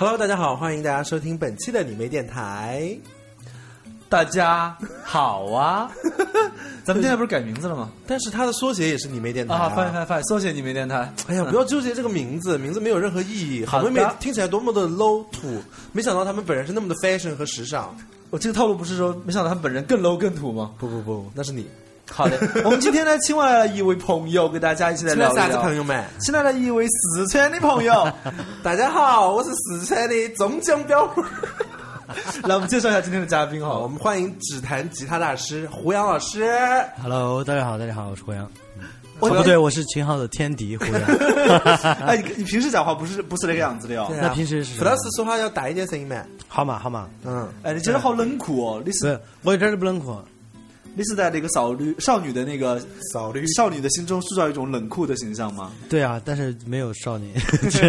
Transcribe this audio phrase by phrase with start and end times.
[0.00, 2.98] Hello，大家好，欢迎大家收听本期的你妹电台。
[4.08, 5.92] 大家好啊！
[6.82, 7.90] 咱们现在不是改名字了吗？
[8.06, 11.12] 但是它的缩写也是你妹电台啊，翻翻翻，缩写你妹电台。
[11.26, 13.66] 哎呀，不要纠结这个名字，名字没有任何意义。
[13.66, 17.94] 好妹妹听起来多么的 low 土，没想到他们本人是那么的 fashion 和时尚。
[18.30, 20.72] 我这个套路不是说，没想到他本人更 low 更土吗？
[20.78, 21.66] 不不不，那是你。
[22.12, 25.74] 好的， 我们今天呢，请来了一位朋友，跟大家一起来聊一啥子朋。
[25.74, 26.04] 友们？
[26.20, 28.12] 请来了一位四川的朋友，
[28.62, 31.06] 大家好，我是四川的中江标。
[32.42, 33.86] 来，我们介绍一下今天的嘉宾哈，我。
[33.86, 36.44] 们欢迎指弹吉他大师胡杨老师。
[37.00, 38.50] Hello，大家好，大家好，我是胡杨。
[39.20, 41.02] 不对，我是秦昊的天敌胡杨。
[42.06, 44.10] 哎，你你平时讲话不是不是那个样子的哦。
[44.20, 46.16] 那平时是傅老师说话要大一点声音嘛。
[46.48, 48.82] 好嘛好嘛，嗯，哎，你真的好冷酷哦！
[48.84, 50.18] 你是，我一点都不冷酷。
[50.94, 52.80] 你是在那个少女少女的那个
[53.12, 55.72] 少女少女的心中塑造一种冷酷的形象吗？
[55.88, 57.34] 对啊，但是没有少年。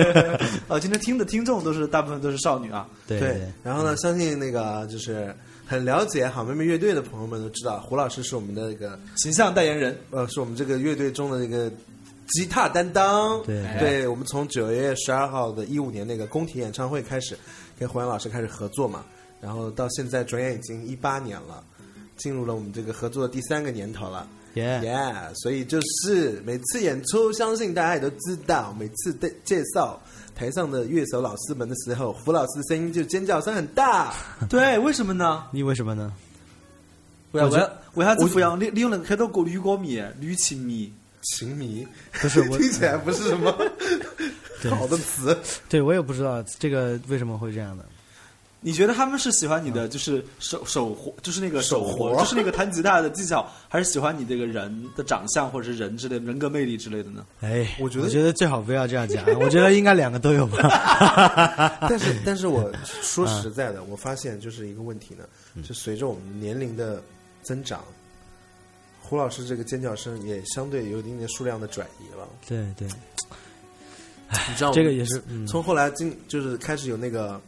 [0.70, 2.88] 呃，今天听的听众都是大部分都是少女啊。
[3.08, 5.36] 对对，然后呢，相信那个就是
[5.66, 9.98] 很了解好妹妹乐队的朋友们都知道，胡老师是我们的那个形象代言人。
[10.12, 11.70] 呃，是我们这个乐队中的那个
[12.28, 13.42] 吉他担当。
[13.44, 17.38] 对对，我们从九月十二号的一五年那个工体演唱会开始，
[17.80, 19.04] 跟胡杨老师开始合作嘛，
[19.42, 21.64] 然后到现在转眼已经一八年了，
[22.22, 24.28] 进入了我们这个合作的第三个年头了。
[24.54, 30.02] 耶，Yeah，所以就是每次演出，相信大家也都知道，每次的介绍
[30.36, 34.14] 台上的乐手老师们的时候，胡老师的声音就尖叫声很大。
[34.50, 35.46] 对，为什么呢？
[35.52, 36.14] 你为什么呢？
[37.32, 40.92] 为啥为我觉啥为啥子不要你你有那个很多个女歌迷、女情迷？
[41.22, 43.56] 情迷不是我， 听起来不是什么
[44.70, 45.38] 好的词。
[45.70, 47.86] 对我也不知道这个为什么会这样的。
[48.64, 57.26] 你觉得他们是喜欢你的就是手手活，就是那个手手活就是那个弹吉他的技巧，还是喜欢你这个人的长相或者是人之类的人格魅力之类的呢？
[57.42, 61.80] 哎，我觉得我觉得最好不要这样讲， 我觉得应该两个都有吧。
[61.90, 65.24] 但是， 但是我说实在的，我发现就是一个问题呢，
[65.64, 67.02] 就随着我们年龄的
[67.42, 67.84] 增长，
[69.02, 72.28] 胡老师这个尖叫声也相对有一定的数量的转移了。
[72.48, 72.88] 对对，
[74.48, 77.42] 你知道，这个也是，嗯，从后来进就是开始有那个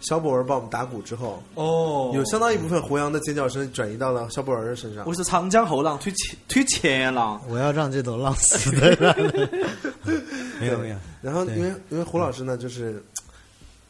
[0.00, 5.14] 肖博文帮我们打鼓之后，哦有相当一部分胡杨的尖叫声转移到了肖博文的身上我。
[5.14, 9.60] 是长江后浪推前推前浪，我要让这头浪死的人。
[10.60, 13.02] 没有没有，然后因为因为胡老师呢，就是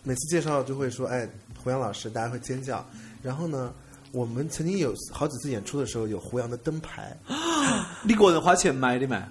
[0.03, 1.29] 每次介绍就会说，哎，
[1.63, 2.85] 胡杨老师，大家会尖叫。
[3.23, 3.73] 然后呢，
[4.13, 7.17] 我们曾经有好几次演出的时候，有胡杨的灯牌，
[8.03, 9.25] 你个人花钱买的嘛？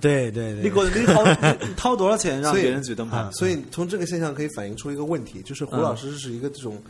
[0.00, 1.24] 对对对，你个人你掏
[1.76, 3.18] 掏多少钱让别人举灯牌？
[3.18, 6.80] 啊所以从这个现象可以反映出一个问题，就是胡老师是一个这种，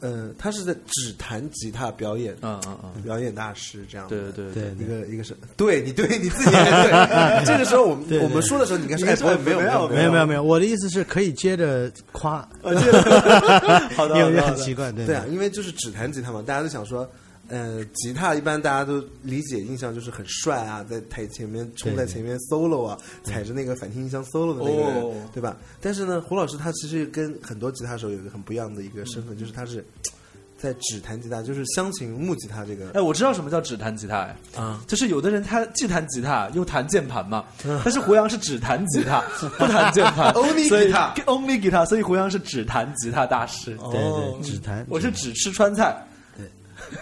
[0.00, 4.16] 呃，他是在只弹吉他表演，嗯嗯嗯，表演大师这样的。
[4.32, 4.84] 对对对。
[4.84, 7.44] 一个一个是，对你对你自己也对。
[7.46, 8.26] 这个时候我们对对。
[8.26, 10.26] 我们说的时候，你应该说应该说哎没有没有没有没有。
[10.26, 15.06] 没有，我的意思是可以接着夸，呃这个 好的，因为很奇怪，对。
[15.06, 17.08] 对啊，因为就是只弹吉他嘛，大家都想说，
[17.52, 25.12] 呃，吉他一般大家都理解印象就是很帅啊，在台前面冲在前面 solo 啊，踩着那个反听音箱 solo 的那个人，哦。
[25.34, 25.54] 对吧？
[25.78, 29.84] 但是呢，胡老师他其实跟很多吉他手有一个很不一样的一个嗯身份，就是他是
[30.56, 34.80] 在只弹吉他，就是湘琴木吉他这个哎，我知道什么叫只弹吉他，哎，啊。
[34.86, 37.44] 就是有的人他既弹吉他又弹键盘嘛，
[37.84, 39.20] 但是胡杨是只弹吉他
[39.58, 43.76] 不弹键盘 Only 所以 guitar only guitar，所以胡杨是只弹吉他大师。
[43.90, 45.94] 对对，只弹，我是只吃川菜，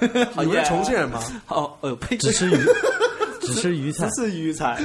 [0.38, 1.22] 你不是重庆人吗？
[1.48, 2.56] 哦，哎呦呸，只吃鱼，
[3.40, 4.80] 只吃鱼菜只，吃鱼菜，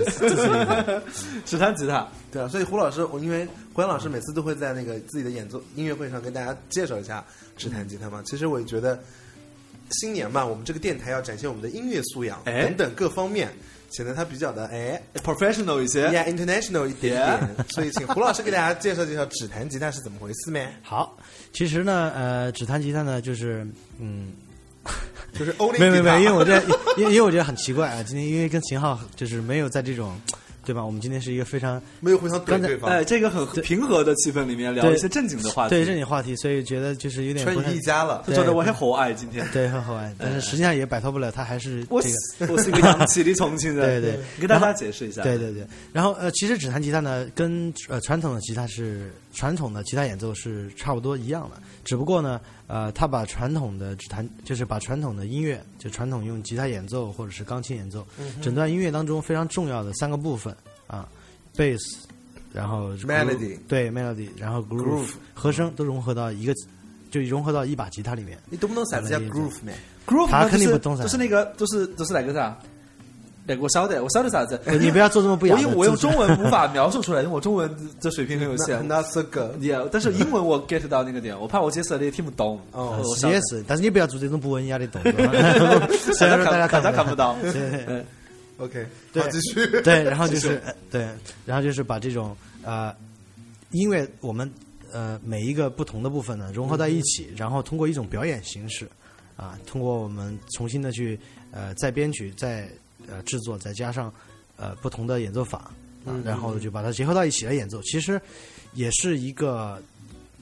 [1.45, 2.07] 只弹吉他。
[2.31, 7.23] 对啊，所以胡老师，我因为胡杨老师每次都会在那个自己的演奏音乐会上跟大家介绍一下
[7.55, 8.21] 只弹吉他嘛。
[8.25, 8.99] 其实我也觉得
[9.91, 13.49] 新年嘛，我们这个电台要展现我们的音乐素养哎等等各方面，
[13.91, 16.09] 显得他比较的哎 professional 一些。
[16.09, 17.65] ，yeah international 一点点。
[17.69, 20.73] 所以请胡老师给大家介绍介绍只弹吉他是怎么回事呗？
[20.81, 21.17] 好，
[21.53, 23.65] 其实呢，呃，只弹吉他呢，就是
[23.99, 24.33] 嗯，
[25.37, 26.55] 就是没有没有没，因为我这
[26.97, 30.17] 因为因为我觉得很奇怪啊，今天因为跟秦昊就是没有在这种，
[30.63, 30.83] 对吧？
[30.83, 38.23] 我们今天是一个非常没有互相怼对方，哎，这个很平和的气氛里面聊一些正经的话题，对正经话题，所以觉得就是有点不太春雨一家了。
[38.25, 39.45] 就觉得我很和蔼今天。
[39.51, 42.53] 对很好玩，但是实际上也摆脱不了他还是我这个。
[42.53, 45.21] 我是一个洋气的重庆人，对对你跟大家解释一下。
[45.21, 58.07] 对对对，然后呃，其实指弹吉他呢，跟呃传统的吉他是传统的吉他演奏是差不多一样的，只不过呢，呃，他把传统的指弹，就是把传统的音乐，就传统用吉他演奏或者是钢琴演奏，
[58.41, 60.55] 整段音乐当中非常重要的三个部分
[60.87, 61.07] 啊
[61.55, 61.79] ，bass，
[62.53, 66.53] 然后 Melody 对 melody，然后 groove, Groove 和声都融合到一个，
[67.11, 68.39] 就融合到一把吉他里面。
[68.49, 69.75] 你懂不懂啥子叫 groove 咩
[70.07, 72.57] ？groove 他肯定不懂噻就是那个，就是就是哪个啥？
[73.47, 74.59] 对，我晓得，我晓得啥子。
[74.65, 77.69] 呃你不要做这么不雅的我用我用中文无法描述出来，因为我中文
[78.01, 78.85] 的水平很有限。
[78.87, 82.59] 那是个 Yeah，但是英文我 get 到那个点，我怕我解释的也听不懂。
[82.71, 85.11] 哦也是，但是你不要做这种不文雅的动作，
[86.13, 87.35] 虽然大家大家看不不到。
[87.43, 88.05] 对对嗯
[88.57, 89.81] OK，对继续。
[89.81, 91.07] 对，然后就是呃对，
[91.45, 92.93] 然后就是把这种呃
[93.71, 94.49] 因为我们
[94.91, 98.87] 呃每一个不同的部分呢融合在一起，然后通过一种表演形式
[99.35, 101.19] 啊，通过我们重新的去
[101.51, 102.69] 呃再编曲、再
[103.09, 104.13] 呃制作，再加上
[104.57, 105.71] 呃不同的演奏法
[106.05, 108.21] 啊，然后就把它结合到一起来演奏，其实
[108.73, 109.81] 也是一个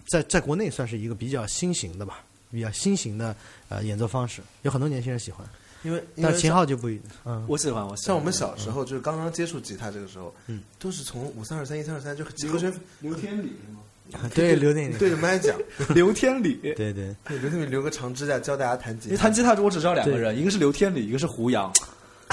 [0.08, 2.24] 在在国内算是一个比较新型的吧。
[2.52, 3.36] 比较新型的
[3.68, 5.44] 呃演奏方式，有很多年轻人喜欢，
[5.82, 8.06] 因为因但是秦昊就不一嗯，我喜欢，我喜欢。
[8.06, 13.54] 像我们小时候就是刚刚接触吉他这个时候，嗯，都是从五三二三一三二三就几和弦刘天理
[14.36, 15.58] 对刘天理，对着麦讲，
[15.96, 16.54] 刘天理。
[16.76, 17.16] 对对。
[17.26, 19.10] 对刘天理留个长指甲教大家弹吉他。
[19.10, 21.74] 因为弹吉他我只知道两个人，一个是刘天理，一个是胡杨。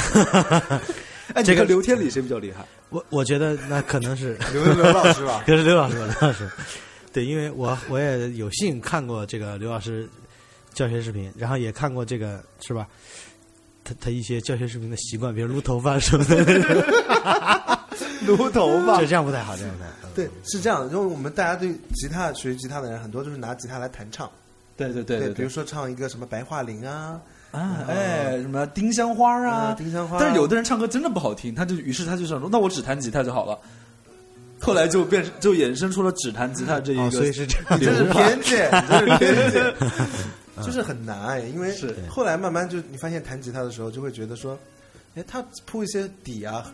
[1.34, 2.64] 哎，这个这个刘天理谁比较厉害？
[2.88, 6.50] 我我觉得那可能是， 刘刘老师吧 可是刘老师，刘老师，
[7.12, 10.08] 对，因为我我也有幸看过这个刘老师
[10.74, 12.86] 教学视频，然后也看过这个是吧？
[13.84, 16.44] 他他一些教学视频的习惯，比如撸头发什么的，
[18.26, 20.08] 撸头这这样不太好，这样不太好。
[20.14, 24.30] 对，是这样，因为我们大家对吉他学吉他的人很多就是拿吉他来弹唱，
[24.76, 27.20] 对对对对，比如说唱一个什么白桦林啊，
[27.50, 33.58] 啊，哎，什么丁香花啊啊，丁香花但是有的人唱歌真的不好听，他就于是他就想说，那我只弹吉他就好了。
[34.60, 37.80] 后来就变就衍生出了只弹吉他这一哦，个，所以是这样。
[37.80, 39.74] 这是偏见，这是偏见，
[40.62, 44.58] 就是很难哎，因为是后来慢慢就你发现弹吉他的时候，就会觉得说，
[45.14, 46.70] 哎，他铺一些底啊。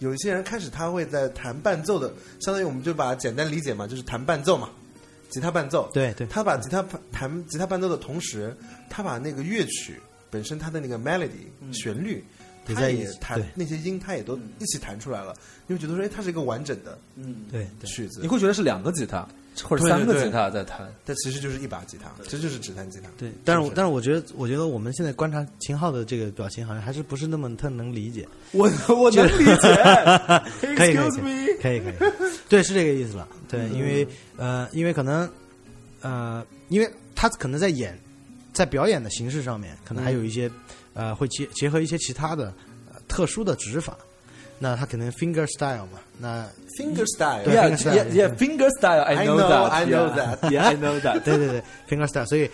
[0.00, 4.68] 有一些人开始他会在弹伴奏的，相当于我们就把它简单理解嘛，就是弹伴奏嘛，
[5.34, 5.90] 吉他伴奏。
[5.92, 6.24] 对对。
[6.28, 8.56] 他把吉他弹吉他伴奏的同时，
[8.88, 10.00] 他把那个乐曲
[10.30, 12.24] 本身他的那个 melody、旋律，
[12.64, 15.34] 他也弹那些音，他也都一起弹出来了。
[15.66, 18.20] 你会觉得说，哎，它是一个完整的嗯，对对，曲子。
[18.22, 19.26] 你，会觉得是两个吉他
[19.62, 20.92] 或者三个吉他在弹。
[21.04, 23.08] 但其实就是一把吉他，这就是指弹吉他。
[23.16, 28.26] 对，但是但是我觉得，我觉得我们现在观察秦昊的这个表情，好像还是不是那么特能理解。
[28.52, 29.74] 我我能理解
[30.76, 32.12] 可以可以可以可以可以，
[32.48, 33.28] 对，是这个意思了。
[33.48, 34.06] 对，因为
[34.36, 35.30] 呃，因为可能
[36.00, 37.98] 呃，因为他可能在演，
[38.52, 40.50] 在表演的形式上面，可能还有一些
[40.94, 42.52] 呃，会结结合一些其他的、
[42.92, 43.96] 呃、特殊的指法。
[44.64, 49.02] 那他可能 finger style 嘛，那 finger style，对 Yeah, finger style yeah, yeah, finger style.
[49.02, 49.70] I I know know, that.
[49.70, 50.38] I know that.
[50.50, 51.20] Yeah, I know that.
[51.20, 52.48] 对对对 finger style，所以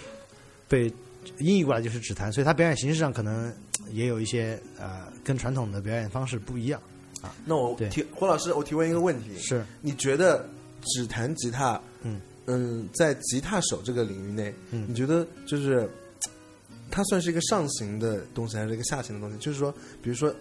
[0.66, 0.92] 被
[1.38, 3.52] 音译过来就是指弹，所以他表演形式上可能
[3.92, 6.82] 也有一些呃，跟传统的表演方式不一样
[7.22, 7.32] 啊。
[7.44, 10.44] 那我提胡老师，我提问一个问题：是你觉得
[10.86, 15.88] 指弹吉他，嗯嗯，在吉他手这个领域内，嗯你觉得就是
[16.90, 19.38] 它算是一个上行的东西，还是一个下行的东西？
[19.38, 19.72] 就是说，
[20.02, 20.34] 比如说，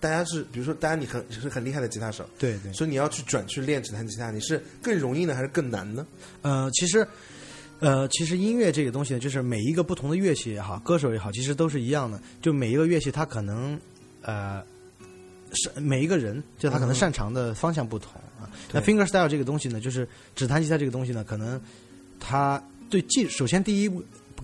[0.00, 6.06] 大家是，比如说，大家你很是很厉害的吉他手，对对，所以你要去转去练指弹吉他，你是更容易呢，还是更难呢？
[6.40, 7.06] 呃，其实，
[7.80, 12.20] 呃，其实音乐这个东西呢，就是每一个不同的乐器也好，歌手也好，其实都是一样的。
[12.40, 13.78] 就每一个乐器，它可能
[14.22, 14.64] 呃，
[15.52, 18.48] 是每一个人，就他可能擅长的方向不同啊。
[18.72, 21.60] 那 finger style 这个东西呢，就是指弹吉他这个东西呢，可能
[22.18, 23.90] 它对技，首先第一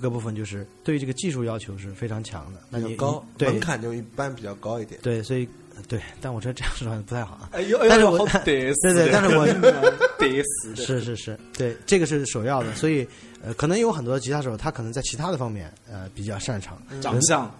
[0.01, 2.61] 个部分就是对于这个技术要求是非常强的。
[2.71, 5.01] 那就高，对门槛就一般比较高一点。
[5.03, 5.49] 对，所以
[5.89, 7.49] 对， 但我觉得这样说好像不太好啊。
[7.53, 9.47] 哎呦，但是我好得死对对但是我
[10.19, 10.77] 得死。
[10.77, 13.07] 是是是，对，这个是首要的，所以
[13.43, 17.51] 呃，可能有很多吉他手他可能在其他的方面呃比较擅长长相，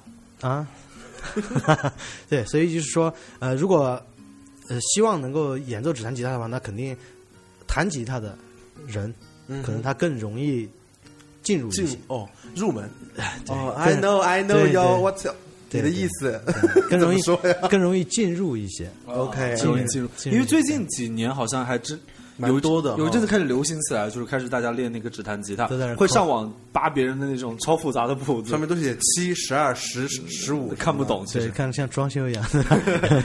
[0.41, 0.67] 啊，
[2.29, 4.01] 对，所以就是说呃，如果
[4.69, 6.97] 呃希望能够演奏指弹吉他的话，那肯定
[7.67, 8.37] 弹吉他的
[8.87, 9.13] 人
[9.49, 10.69] 嗯可能他更容易
[11.47, 11.85] 进入一些。
[11.85, 12.91] 进，哦入门。
[13.49, 15.33] 哦，I know I know yo 对 what's
[15.71, 16.41] 你的意思？
[16.91, 17.69] 更容易 说呀？
[17.69, 18.91] 更容易进入一些。
[19.07, 21.99] OK，进入进入，因为最近几年好像还真
[22.39, 28.51] 有蛮多的有一阵子开始流行起来，就是开始大家练那个指弹吉他会上网扒别人的那种超复杂的谱子。
[28.51, 32.45] 上，面都写七、十二、十、十五，看不懂，其对，实看像装修一样，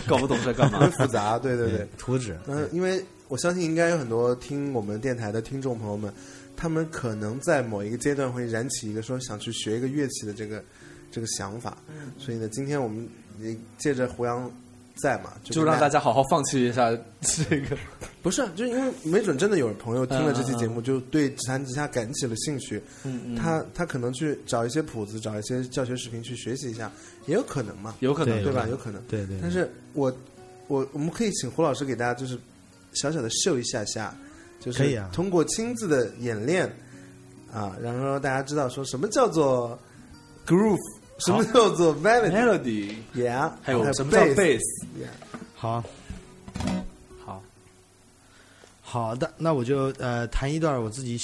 [0.07, 0.79] 搞不懂在干嘛。
[0.79, 0.91] 很。
[0.91, 1.37] 复杂。
[1.37, 1.69] 对对。
[1.69, 6.11] 对，图纸，嗯，因为我相信应该有很多听我们电台的听众朋友们，
[6.61, 10.63] 他们可能在某一个阶段会燃起一个说想去学一个乐器的这个
[11.11, 11.75] 这个想法。
[12.19, 14.47] 所以呢，今天我们也借着胡杨
[14.95, 17.75] 在嘛，就让大家好好放弃一下这个。
[18.21, 26.91] 不是，就因为没准真的有朋友听了这期节目，就对指弹吉他感起了兴趣，嗯他他可能去找一些谱子，找一些教学视频去学习一下，
[27.25, 28.67] 也有可能嘛，有可能对对吧？
[28.69, 29.01] 有可能。
[29.07, 30.15] 对对，但是我
[30.67, 32.37] 我我们可以请胡老师给大家就是
[32.93, 34.15] 小小的秀一下下，
[34.61, 36.65] 就是可以啊通过亲自的演练
[37.51, 39.77] 啊，然后让大家知道说什么叫做
[40.45, 40.77] groove
[41.17, 44.61] 什么叫做 melody？melody，Yeah，还有什么叫 bass？bass？
[45.55, 45.83] 好
[47.25, 47.43] 好，
[48.81, 51.19] 好的，那我就呃弹一段我自己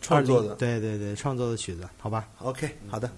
[0.00, 3.10] 创作的对对对，创作的曲子，好吧？OK，好的。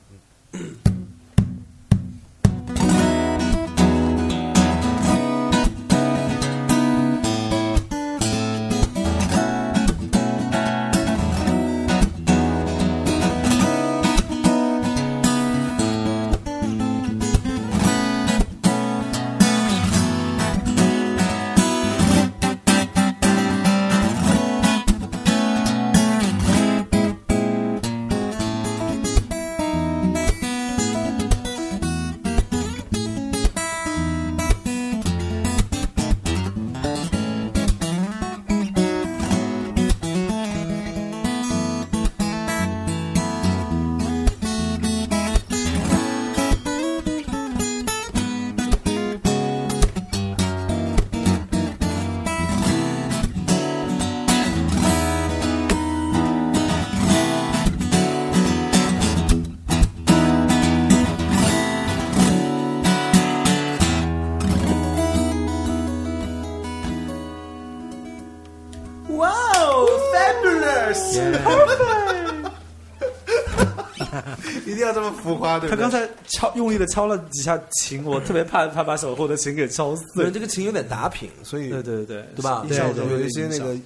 [75.59, 80.31] 他刚才敲用力的敲了几下琴，我特别怕他把手后的琴给敲碎对。
[80.31, 82.65] 这个琴有点打品，所以对对对，对吧？
[82.69, 83.77] 对有一些那个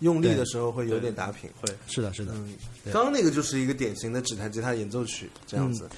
[0.00, 1.48] 用力的时候会有点打品。
[1.60, 1.72] 会。
[1.86, 2.54] 是的，是的，嗯，
[2.92, 5.88] 刚刚那个就是一个典型的指弹吉他演奏曲这样子，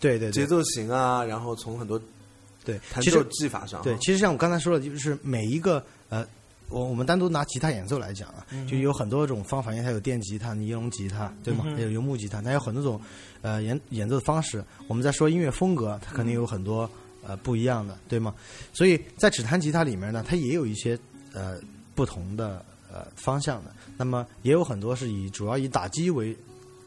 [0.00, 0.32] 对对对。
[0.32, 2.00] 节奏型啊，然后从很多
[2.64, 6.26] 对，弹奏技法上，对，其实像我刚才说的，就是每一个呃，
[6.68, 11.64] 我我们单独拿吉他演奏来讲啊，就有很多种方法，因为它有电吉他、尼龙吉他，对吗？
[11.76, 13.00] 还有油木吉他，它有很多种
[13.42, 14.64] 呃演演奏的方式。
[14.88, 16.90] 我们在说音乐风格，它肯定有很多
[17.26, 18.34] 呃不一样的，对吗？
[18.72, 20.98] 所以在指弹吉他里面呢，它也有一些
[21.32, 21.56] 呃
[21.94, 23.70] 不同的呃方向的。
[23.96, 26.36] 那么也有很多是以主要以打击为，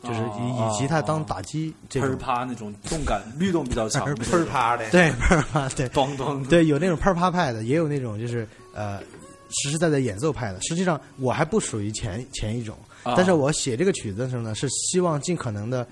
[0.04, 2.18] 就是以、哦以吉他当打击这砰种。
[2.18, 6.44] 啪那种动感律动比较强， 砰啪的，对，啪啪，对，咚咚。
[6.44, 9.02] 对，有那种啪啪派的，也有那种就是呃
[9.50, 10.60] 实实在在演奏派的。
[10.62, 15.88] 实际上我还不属于前前一种，啊但是我写这个曲子的时候呢，是希望尽可能的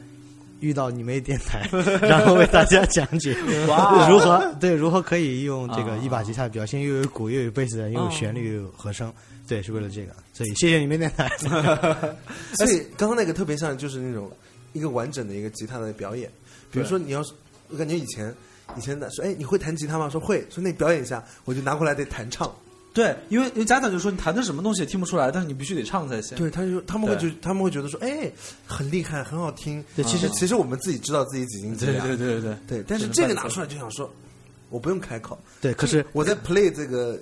[0.60, 1.70] 遇到你们电台，
[2.02, 3.36] 然后为大家讲解
[3.68, 9.14] 哇如何对如何可以用这个啊一把吉他表现，又有鼓又有贝斯，又有旋律又有和声。
[9.48, 11.30] 对，是为了这个，所以谢谢你们电台。
[12.58, 14.30] 所以刚刚那个特别像就是那种
[14.74, 16.30] 一个完整的一个吉他的表演。
[16.70, 17.32] 比如说你要是，
[17.70, 18.36] 我感觉以前
[18.76, 20.10] 以前的说，哎，你会弹吉他吗？
[20.10, 22.54] 说会，说那表演一下，我就拿过来得弹唱。
[22.98, 26.36] 对，因为因为家长就说你弹的什么东西也听不出来，但是你必须得唱才行。
[26.36, 28.28] 对，他就他们会对觉他们会觉得说，哎，
[28.66, 29.86] 很厉害，很好听。
[29.96, 32.08] 对其实其实我们自己知道自己几斤几对两。
[32.08, 34.12] 对对对对对，但是这个拿出来就想说，
[34.72, 35.40] 我不用开口。
[35.62, 37.16] 对，可是我在 play 这个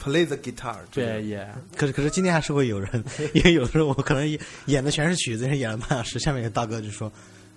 [0.00, 3.04] play the guitar 这个对也可是可是今天还是会有人，
[3.34, 7.10] 因为有时候我可能演演的全是曲子，演了半小时，下面有大哥就说：“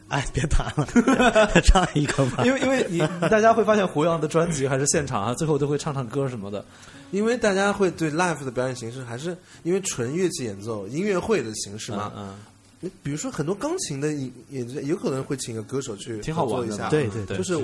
[0.10, 3.00] 哎，别弹了， 唱一个吧。”因为因为你
[3.30, 6.66] 大家会发现胡杨的专辑还是现场啊，最后都会唱唱歌什么的。
[7.16, 12.12] 因为大家会对 live 的表演形式还是因为纯乐器演奏音乐会的形式嘛。
[12.16, 12.36] 嗯
[12.82, 16.90] 你比如说很多钢琴的演演奏，有可能会请个歌手去挺好玩一下。
[16.90, 17.56] 对对对就是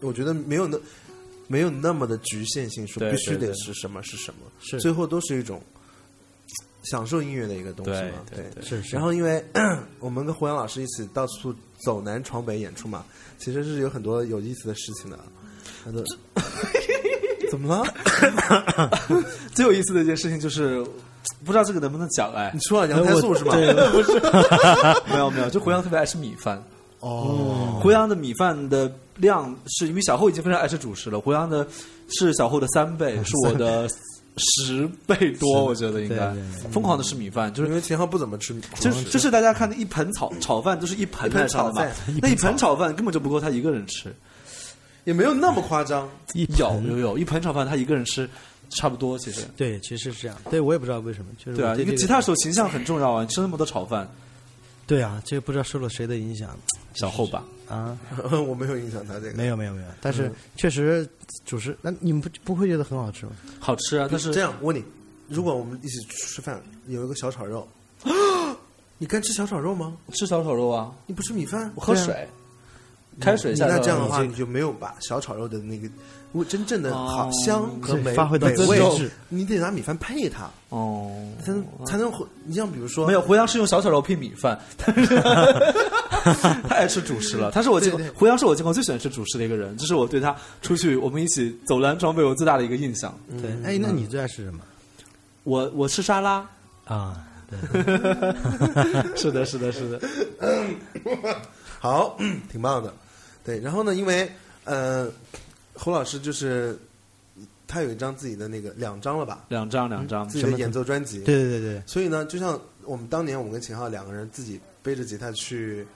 [0.00, 0.78] 我觉得没有那
[1.48, 5.60] 没有那么的局限性，说必须对对得是什么是什么，是最后都是一种
[6.84, 8.18] 享受音乐的一个东西对嘛。
[8.30, 9.44] 对对是是然后因为
[9.98, 11.52] 我们跟胡杨老师一起到处
[11.84, 13.04] 走南闯北演出嘛，
[13.38, 15.18] 其实是有很多有意思的事情的。
[17.50, 18.90] 怎么了？
[19.54, 20.84] 最有意思的一件事情就是，
[21.44, 22.60] 不知道这个能不能讲哎你？
[22.60, 23.54] 说了羊胎素是吗？
[23.54, 24.12] 对，不是
[25.12, 26.62] 没有没有，就胡杨特别爱吃米饭。
[27.00, 31.66] 哦，胡杨的米饭的量是因为小厚已经非常爱吃主食了，胡杨的
[32.08, 33.88] 是小厚的三倍，是我的
[34.36, 36.30] 十倍多，我觉得应该
[36.70, 41.90] 疯狂的吃米饭，就是因为秦昊不怎么吃，就是就是大家看的一盆炒炒饭就是一盆的嘛炒饭，
[42.20, 44.14] 那一盆炒饭根本就不够他一个人吃。
[45.04, 46.08] 也没有那么夸张。
[46.34, 48.28] 一有盆有有，一盆炒饭他一个人吃
[48.70, 49.42] 差不多，其实。
[49.56, 50.36] 对，其实是这样。
[50.50, 53.22] 对我也不知道为什么，就是对啊，我这个一个吉他手形象很重要啊！
[53.22, 54.08] 你吃那么多炒饭，
[54.86, 56.56] 对啊，这个不知道受了谁的影响
[56.94, 57.44] 小后吧。
[57.68, 57.96] 啊？
[58.46, 59.32] 我没有影响他这个。
[59.34, 61.08] 没有没有没有，但嗯是确实
[61.44, 63.32] 主食，那你们不不会觉得很好吃吗？
[63.58, 64.84] 好吃啊，但是这样，我问你，
[65.28, 67.66] 如果我们一起吃饭，有一个小炒肉，
[68.98, 69.96] 你敢吃小炒肉吗？
[70.12, 71.70] 吃小炒肉啊，你不吃米饭？
[71.74, 72.28] 我喝水。
[73.20, 75.88] 开水下那这样的话，你就没有把小炒肉的那个
[76.32, 81.12] 味真正的好哦香和美发挥到美味极致，你得拿米饭配它，哦，
[81.44, 82.10] 才能才能。
[82.44, 87.50] 你像比如说，没有，胡杨是用小炒肉配米饭，但是 他爱吃主食了。
[87.50, 93.14] 他是我见过胡杨是我见过最喜欢吃主食的一个人，这是我对他出去我们一起走蓝装备我最大的一个印象。
[93.40, 94.60] 对，哎，那你最爱吃什么
[95.44, 96.46] 我我吃沙拉，
[96.84, 97.16] 啊？
[97.50, 97.58] 对，
[99.16, 100.00] 是的，是的，是的。
[101.80, 102.16] 好，
[102.48, 102.94] 挺棒的。
[103.44, 104.30] 对，然后呢，因为
[104.64, 105.10] 呃，
[105.74, 106.78] 胡老师就是
[107.66, 111.20] 他有一张自己的那个两张了吧，两张两张，自己的演奏专辑。
[111.22, 115.86] 对对对对，所以呢，就像我们当年我们跟秦昊两个人自己背着吉他去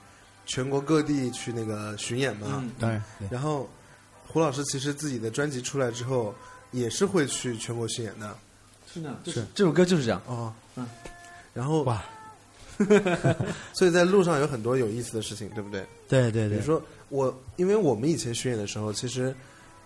[0.45, 3.27] 全国各地去那个巡演嘛，嗯，当然对。
[3.29, 3.69] 然后
[4.27, 6.33] 胡老师其实自己的专辑出来之后，
[6.71, 8.35] 也是会去全国巡演的
[8.91, 10.21] 是这样，就是这首歌就是这样。
[10.27, 10.53] 哦。
[10.75, 10.87] 嗯，
[11.53, 12.03] 然后哇，
[13.73, 15.85] 所以在路上有很多有意思的事情，对不对？
[16.07, 19.33] 对对对比如，说我，因为我们以前巡演的时候，其实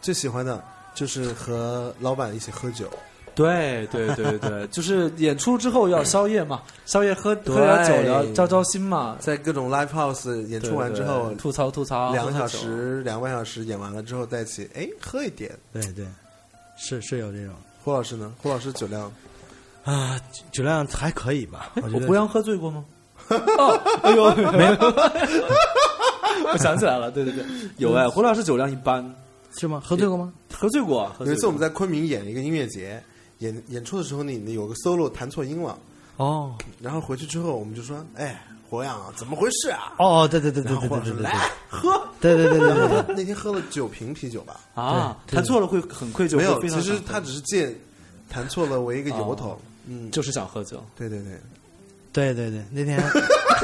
[0.01, 2.89] 最喜欢的就是和老板一起喝酒。
[3.35, 9.15] 对对对对， 就是演出之后要宵夜嘛，宵夜喝对喝点酒聊交交心嘛。
[9.19, 15.57] 在各种 live house 演出完之后对对，吐槽吐槽，两个小时、两个半小时演完了之后在一起，哎，喝一点。
[15.71, 16.05] 对对，
[16.77, 18.33] 是是有这种胡老师呢？
[18.41, 19.09] 胡老师酒量
[19.85, 20.19] 啊，
[20.51, 21.71] 酒量还可以吧？
[21.75, 22.83] 我胡杨喝醉过吗？
[23.29, 24.75] 哦，哎呦，没有。
[26.53, 27.44] 我想起来了，对对对，
[27.77, 29.03] 有哎，胡老师酒量一般，
[29.58, 29.82] 是吗？
[29.84, 30.34] 喝醉过吗？
[30.53, 31.12] 喝醉过。
[31.18, 33.01] 醉过有一次我们在昆明演一个音乐节，
[33.39, 35.77] 演演出的时候你你有个 solo 弹错音了，
[36.18, 39.94] 哦然后回去之后我们就说，哎，胡杨啊，怎么回事啊？
[39.98, 44.60] 哦，对对对对然后胡老师对对对对来喝，对对对对对 那天喝了九瓶啤酒吧？
[44.75, 47.75] 啊，对对弹错了会很愧疚，没有，其实他只是借
[48.29, 49.58] 弹错了为一个由头哦。
[49.91, 51.39] 嗯，就是想喝酒，对对对，
[52.12, 53.00] 对对对，那天。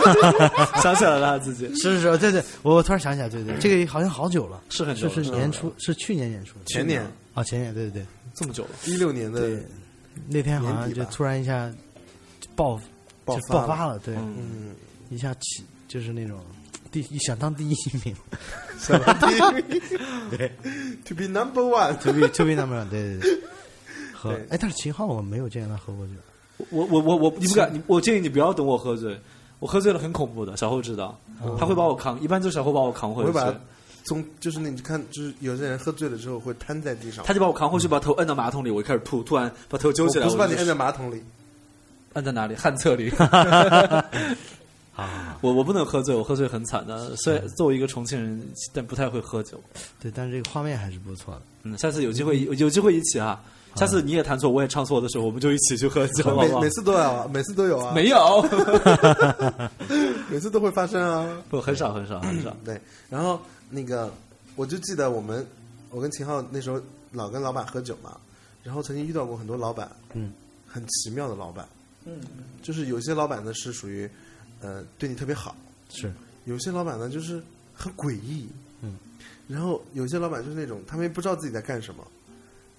[0.83, 1.67] 想起来了他自己。
[1.75, 7.01] 是是是，对对，我突然想起来，对对，这个好像好久了，是很久了，是年初，是去年年初前年。
[7.33, 8.01] 啊，前年，对对。
[8.01, 8.05] 对
[8.35, 9.63] 这么久了，一六年的对，
[10.27, 11.71] 那天好像就突然一下
[12.53, 12.83] 爆就
[13.23, 13.67] 爆发了。
[13.67, 14.75] 爆发了，对，嗯，嗯，
[15.09, 16.43] 一下起就是那种
[16.91, 18.13] 第一想当第一名。
[20.29, 20.51] 对
[21.05, 21.97] ？To be number one。
[21.99, 23.41] ，to be to be number one，对对对，
[24.13, 26.13] 喝， 哎，但是秦昊我没有见他喝过酒，
[26.69, 29.19] 我我我我你不敢，你我建议你不要等我喝醉，
[29.59, 31.17] 我喝醉了很恐怖的，小后知道，
[31.59, 33.31] 他会把我扛，一般就是小后把我扛回去
[34.03, 41.23] 从就是那你看，就是有些人喝醉了之后会瘫在地上，他就把我扛回去，把头摁到马桶里，我就开始吐，突然把头揪起来，不是把你摁在马桶里，
[42.13, 42.55] 摁在哪里？
[42.55, 43.11] 旱厕里。
[44.95, 47.13] 啊， 我我不能喝醉，我喝醉很惨的。
[47.17, 49.59] 虽然作为一个重庆人，但不太会喝酒。
[49.99, 51.41] 对，但是这个画面还是不错的。
[51.63, 53.43] 嗯，下次有机会有机会一起啊。
[53.75, 56.69] 下次你也弹错，我也唱错的时候，我们就一起去喝酒，好不好每每？
[56.69, 58.41] 次都有啊，每次都有啊，没有，
[60.29, 61.37] 每次都会发生啊。
[61.49, 62.55] 不很少很少很少。
[62.63, 64.11] 对，然后那个
[64.55, 65.45] 我就记得我们，
[65.89, 68.17] 我跟秦昊那时候老跟老板喝酒嘛，
[68.63, 70.31] 然后曾经遇到过很多老板，嗯，
[70.67, 71.67] 很奇妙的老板，
[72.05, 72.19] 嗯，
[72.61, 74.09] 就是有些老板呢是属于，
[74.61, 75.55] 呃，对你特别好，
[75.89, 76.11] 是，
[76.45, 77.41] 有些老板呢就是
[77.73, 78.47] 很诡异，
[78.81, 78.95] 嗯，
[79.47, 82.05] 然后有些老板就是那种他们也不知道自己在干什么，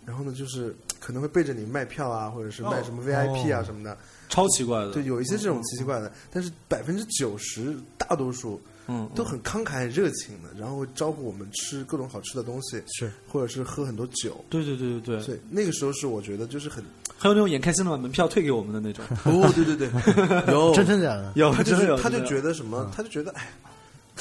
[0.07, 3.65] 然后呢就是 可能会背着你卖票啊，或者是卖什么 VIP 啊哦。
[3.65, 3.97] 什么的，
[4.29, 4.93] 超奇怪的。
[4.93, 14.45] 对，有一些这种奇奇怪的，但是百分之九十大多数嗯，都很慷慨、很热情的，然后会招呼我们吃各种好吃的东西，是，或者是喝很多酒。
[14.49, 16.85] 对对对对对，所以那个时候是我觉得就是很
[17.19, 19.05] 还有那种眼开心的把门票退给我们的那种。
[19.25, 19.91] 哦，对对对，
[20.53, 20.73] 有。
[20.73, 21.33] 真真假的？
[21.35, 23.49] 有，他就真的有是他就觉得什么，他就觉得哎，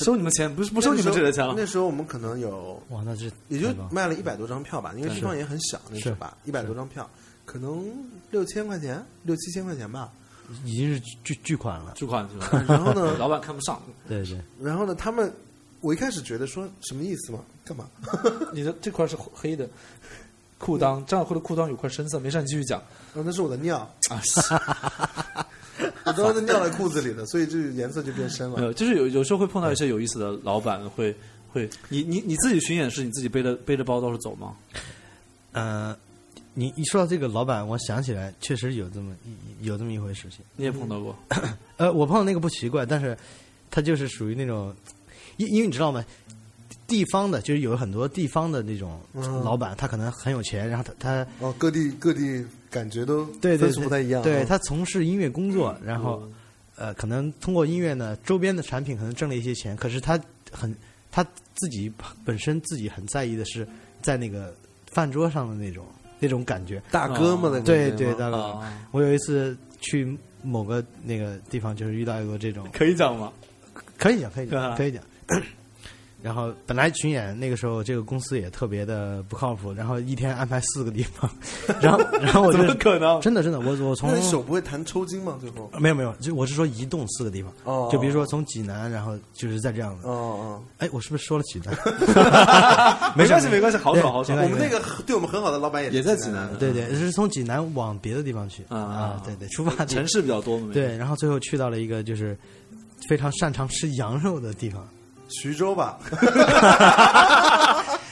[0.04, 1.54] 收你们钱，不是不收你们这个钱了。
[1.56, 7.10] 那时候我们可能有哇，那这也就卖了一百多张票吧，因为是地方也很小，那时候吧，一百多张票，
[7.46, 7.86] 可能
[8.32, 10.12] 六千块钱，六七千块钱吧。
[10.64, 11.94] 已经是巨巨款了。
[11.96, 12.64] 巨款是吧？
[12.70, 15.34] 然后呢，老板看不上对对，然后呢，他们
[15.82, 17.40] 我一开始觉得说什么意思嘛？
[17.64, 17.90] 干嘛？
[18.54, 19.68] 你的这块是黑的，
[20.60, 22.80] 裤裆张小辉的裤裆有块深色，没事，你继续讲
[23.14, 23.78] 然后那是我的尿，
[24.10, 25.48] 啊。
[26.06, 28.58] 我刚刚都尿在裤子里了，所以这个颜色就变深了。
[28.58, 31.14] 没有，就是有有时候会碰到一些有意思的老板会
[31.52, 34.56] 会，你你你自己巡演是你自己背着背着包到处走吗？
[35.52, 35.96] 呃，
[36.54, 40.40] 你一说到这个老板，我想起来确实有这么一有这么一回事情。
[40.56, 41.16] 你也碰到过？
[41.78, 43.18] 呃，我碰到那个不奇怪，但是
[43.72, 44.76] 他就是属于那种，
[45.38, 46.06] 因因为你知道吗？
[46.88, 54.24] 地方的，就是有很多地方的那种嗯老板，他可能很有钱，然后他他哦，各地各地感觉都分数对对对不太一样啊。
[54.24, 56.34] 对他从事音乐工作，然后嗯
[56.76, 60.20] 呃，可能通过音乐呢，周边的产品可能挣了一些钱，可是他
[60.52, 60.76] 很
[61.10, 61.90] 他自己
[62.26, 63.66] 本身自己很在意的是
[64.02, 64.54] 在那个
[64.92, 65.86] 饭桌上的那种
[66.20, 66.82] 那种感觉。
[66.92, 73.32] 大哥们的感对对大哥，啊，我有一次去某个那个地方，就是遇到一个这种，可以讲吗？
[73.98, 75.02] 可以讲，可以讲，可以讲。
[76.26, 81.30] 然后本来巡演那个时候，这个公司也特别的不靠谱，然后一天安排四个地方，
[81.80, 83.22] 然后然后我就怎么可能？
[83.22, 85.38] 真的真的，我我从手不会弹抽筋吗？
[85.40, 85.70] 最后？
[85.78, 90.10] 没有没有，就我是说移动四个地方，哦就比如说从济南，然后就是在这样的。
[90.10, 91.76] 哦哦，哎，我是不是说了济南？
[93.16, 94.36] 没关系，没关系，好对爽，好爽。
[94.42, 102.36] 我们那个对我们很好的老板也也在济南对对，是从济南往别的地方去啊啊，对对，出发城市比较多嘛，对，然后最后去到了一个就是
[103.08, 104.88] 非常擅长吃羊肉的地方。
[105.30, 106.00] 徐州吧？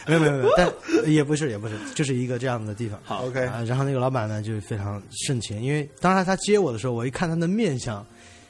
[0.06, 0.70] 没有没有没有，但
[1.10, 3.00] 也不是也不是，就是一个这样的地方。
[3.04, 8.06] 好 OK 啊，然后那个老板呢就非常盛情，因为当时他接我的时候，我一看他的面相，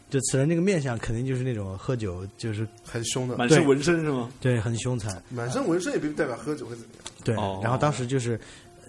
[0.09, 4.31] 就此人这个面相肯定就是那种喝酒就是很凶的，满身纹身是吗？
[4.41, 7.03] 对很凶残，满身纹身也并不代表喝酒会怎么样。
[7.23, 7.35] 对。
[7.35, 8.39] 哦然后当时就是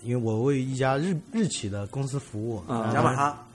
[0.02, 3.46] 因为我为一家日日企的公司服务，啊雅马哈，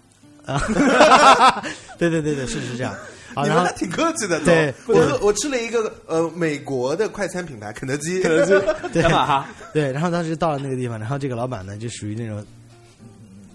[1.99, 2.93] 对对对对，是是这样
[3.33, 3.43] 啊。
[3.45, 4.39] 然后你们还挺客气的。
[4.41, 12.45] 对我我吃了一个呃美国的快餐品牌肯德基，可能是雅马哈，对，然后当时到了那个地方，然后这个老板呢就属于那种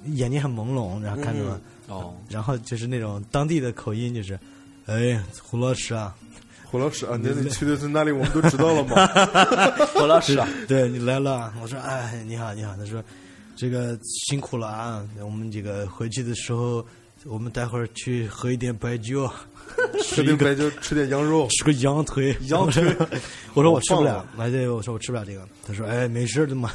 [0.07, 1.61] 眼睛很朦胧，然后看着我。
[1.87, 4.39] 哦，然后就是那种当地的口音，就是，
[4.87, 6.15] 哎，胡老师啊，
[6.65, 8.11] 胡老师啊，你你去的是哪里？
[8.11, 9.07] 我们都知道了吗？
[9.93, 11.53] 胡老师啊，对你来了。
[11.61, 12.75] 我说，哎，你好，你好。
[12.75, 13.05] 他说，
[13.57, 16.85] 这个辛苦了啊，我们这个回去的时候，
[17.25, 19.31] 我们待会儿去喝一点白酒，
[20.05, 21.47] 吃点白酒，吃点羊肉。
[21.51, 22.37] 吃个羊腿。
[22.49, 22.85] 羊腿
[23.55, 25.47] 我说我吃不好了，来这，我说我吃不了这个。
[25.67, 26.71] 他说，哎，没事的嘛，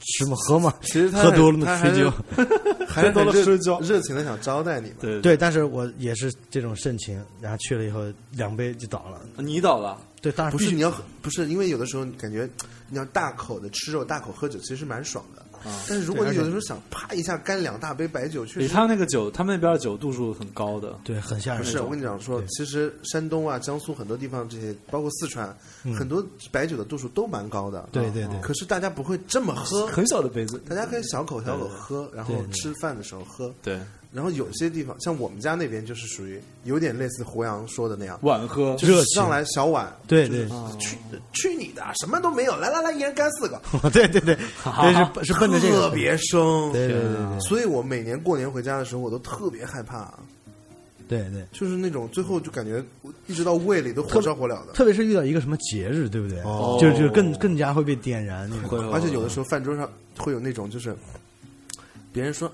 [0.00, 2.12] 吃嘛喝嘛，其实他喝多了嘛他还是吹酒。
[2.90, 4.96] 还是很热多了睡觉热情的想招待你嘛。
[5.00, 9.20] 对，对，但是我也是这种盛情，然后去了以后两杯就倒了。
[9.36, 12.48] 你倒了，对，当然不是你要不是因为有的时候感觉
[12.88, 15.44] 你要大口的吃肉、大口喝酒，其实是蛮爽的。
[15.64, 15.82] 啊。
[15.88, 18.68] 但是如果你有的时候想啪一下干两大杯白酒，确实。
[18.68, 21.62] 他那个酒，他们那边的酒度数很高的，对很吓人。
[21.62, 21.80] 不是。
[21.80, 25.56] 我跟你讲说，其实山东啊、江苏很多地方这些，包括四川，
[25.96, 27.80] 很多白酒的度数都蛮高的。
[27.80, 28.40] 嗯对对对。
[28.40, 33.52] 可是大家不会这么喝，很小的杯子，大家可以小口小口喝，然后吃饭的时候喝。
[33.62, 33.80] 对，
[34.12, 40.48] 然后有些地方，像我们家那边就是属于有点类似胡杨说的那样，碗喝，就是热上来小碗，对对。
[40.78, 40.96] 去
[41.32, 45.82] 去你的，什么都没有，来来来，一人干四个，对 对对，对是是奔着这个。
[45.82, 46.72] 特别生。
[46.72, 50.12] 对对对所以我每年过年回家的时候，我都特别害怕，
[51.08, 52.82] 对对，就是那种最后就感觉
[53.28, 54.72] 一直到胃里都火烧火燎的。
[54.74, 56.40] 特别是遇到一个什么节日，对不对？
[56.40, 56.76] 哦。
[56.80, 58.92] 就就更更加会被点燃那种。
[58.92, 60.96] 而且有的时候饭桌上会有那种就是
[62.12, 62.50] 别人说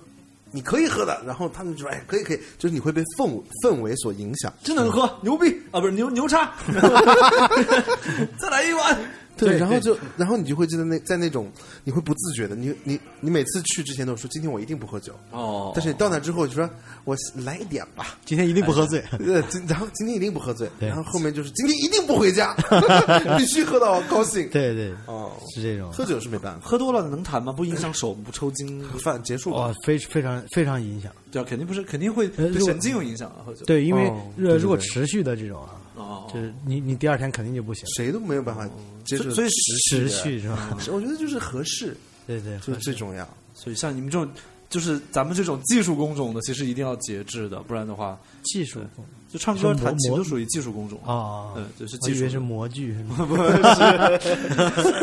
[0.52, 4.52] 你可以喝的，然后他们就说哎可以可以，就是你会被氛氛围所影响。
[4.62, 5.80] 真能喝，牛逼啊！
[5.80, 6.52] 不是牛牛叉，
[8.38, 8.98] 再来一碗。
[9.36, 11.50] 对，然后就，然后你就会记得那在那种，
[11.84, 16.68] 你会不自觉的，你你你每次去之前都说今天我一定不喝酒，哦但是你到那之后就说
[17.04, 19.02] 我来一点吧，今天一定不喝醉。
[19.12, 22.54] 呃，今然后今天一定不喝醉，对然后后面就是今天一定不回家，
[23.36, 24.48] 必须喝到高兴。
[24.50, 25.92] 对对，哦，是这种。
[25.92, 27.52] 喝酒是没办法，喝多了能弹吗？
[27.52, 28.82] 不影响手不抽筋？
[28.98, 31.12] 饭结束哇吧。，非非常非常影响。
[31.30, 33.44] 对啊，肯定不是，肯定会对神经有影响啊。
[33.44, 37.84] 喝酒对，因为如果持续的这种啊，哦，就是你你第二天肯定就不行。
[37.96, 38.68] 谁都没有办法
[39.04, 39.48] 接受所以
[39.90, 40.76] 持续是吧？
[40.92, 43.26] 我觉得就是合适，对对，就是最重要。
[43.54, 44.30] 所以像你们这种，
[44.68, 48.80] 就是咱们这种技术工种的，其实一定要节制的，不然的话，技术
[49.28, 51.00] 就唱歌弹琴都属于技术工种。
[51.04, 53.16] 啊，嗯，就是技术是模具 是吗？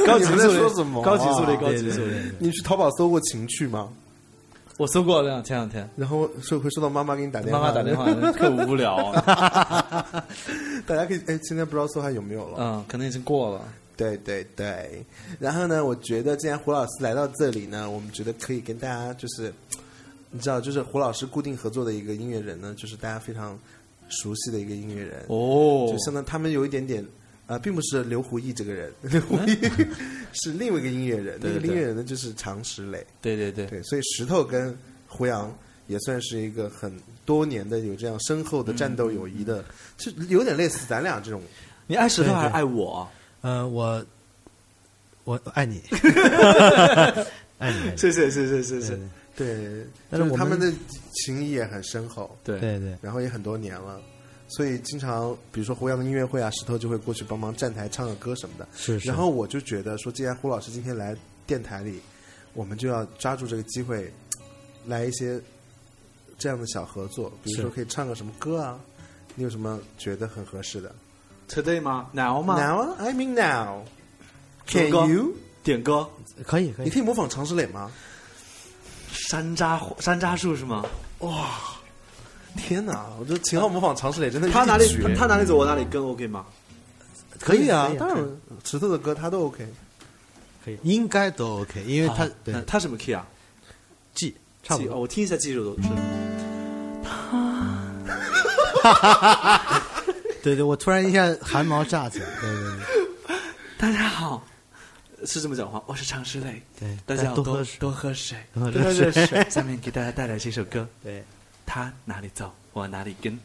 [0.05, 2.13] 高级你们在素类说什么啊高级素类，高对对级素类。
[2.39, 3.89] 你去淘宝搜过情趣吗？
[4.77, 9.11] 我搜过两前两天，然后收会收到妈妈给你打电话，妈妈打电话，特无聊。
[10.87, 12.57] 大家可以哎，现在不知道搜还有没有了。
[12.59, 13.61] 嗯，可能已经过了。
[13.95, 15.05] 对对对，
[15.39, 19.53] 然后呢，我觉得既然胡老师来到这里呢，我们觉得可以跟大家就是，
[20.31, 23.57] 你知道，就是胡老师固定合作的一个音乐人呢，就是大家非常
[24.09, 27.05] 熟悉的一个音乐人，哦就相当他们有一点点。
[27.45, 29.57] 啊、并不是刘胡毅这个人，刘胡毅
[30.33, 31.39] 是另外一个音乐人。
[31.39, 33.05] 对对那个音乐人呢，就是常石磊。
[33.21, 34.75] 对对对，对，所以石头跟
[35.07, 35.53] 胡杨
[35.87, 36.91] 也算是一个很
[37.25, 39.63] 多年的有这样深厚的战斗友谊的，
[39.97, 41.41] 就有点类似咱俩这种。
[41.85, 43.11] 你爱石头对还是爱我啊？
[43.41, 44.05] 呃，我
[45.25, 45.81] 我爱你，
[47.59, 47.97] 爱你，爱你。
[47.97, 48.97] 谢谢谢谢谢谢。
[49.35, 50.71] 对，但他们的
[51.11, 53.99] 情谊也很深厚，对对对，然后也很多年了，
[54.55, 58.67] 所以经常比如说胡杨的音乐会啊，石头就会过去帮忙站台唱个歌什么的。
[58.75, 59.07] 是是。
[59.07, 61.15] 然后我就觉得说，既然胡老师今天来
[61.47, 61.99] 电台里，
[62.53, 64.11] 我们就要抓住这个机会，
[64.85, 65.41] 来一些
[66.37, 68.79] 这样的小合作，比如说可以唱个什么歌啊，
[69.35, 70.93] 你有什么觉得很合适的
[71.49, 73.83] Today 吗？Now 吗？？Now I mean now。
[74.65, 75.33] 什么 Can 歌 you？
[75.63, 76.07] 点歌。
[76.45, 77.91] 可以可以，你可以模仿常石磊吗？
[79.11, 80.85] 山楂山楂树是吗？
[82.57, 83.05] 天哪！
[83.19, 84.85] 我觉得秦昊模仿常石磊真的他哪里
[85.15, 86.45] 他哪里走我哪里跟，OK 吗？
[87.39, 88.17] 可以啊当然
[88.63, 89.67] 石头的歌他都 OK。
[90.63, 93.27] 可以，应该都 OK，因为他对他什么 key 啊
[94.13, 95.01] ？G 差不 G，哦多。
[95.01, 95.81] 我听一下 G 首是。
[100.41, 102.25] 对对，我突然一下汗毛炸起来。
[102.39, 102.77] 对对
[103.27, 103.35] 对
[103.77, 104.41] 大家好，
[105.25, 105.83] 是这么讲话。
[105.85, 109.11] 我是常石磊，对，大家要多多喝水，多喝水，多喝水。
[109.49, 111.21] 下面给大家带来这首歌，对，
[111.65, 113.39] 他哪里走，我哪里跟。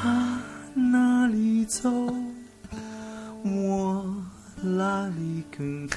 [0.00, 0.40] 他
[0.74, 1.90] 哪里走，
[3.42, 4.04] 我
[4.62, 5.88] 哪里跟。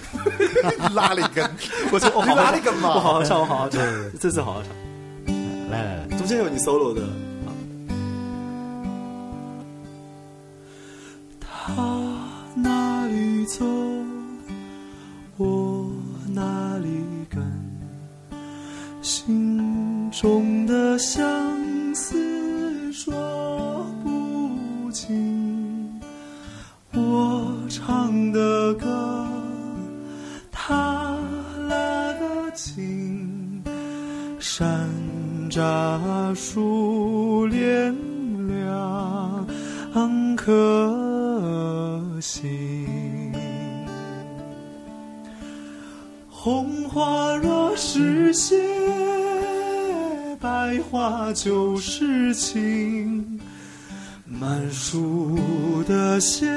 [0.93, 1.49] 拉了一根，
[1.91, 3.81] 我说我好好拉了一根嘛我好好唱，我好好唱
[4.19, 4.71] 这次好好唱。
[5.69, 7.01] 来来来，中间有你 solo 的。
[11.39, 12.00] 他哪
[13.11, 13.65] 里走，
[15.35, 15.91] 我
[16.33, 16.87] 哪里
[17.29, 17.43] 跟，
[19.01, 21.21] 心中的相
[21.93, 25.99] 思说不尽，
[26.93, 29.27] 我唱的歌，
[30.49, 31.13] 他
[31.67, 33.61] 拉的琴。
[34.39, 34.89] 山
[35.49, 37.00] 楂树
[51.03, 53.39] 那就是情。
[54.23, 55.35] 满树
[55.87, 56.47] 的鲜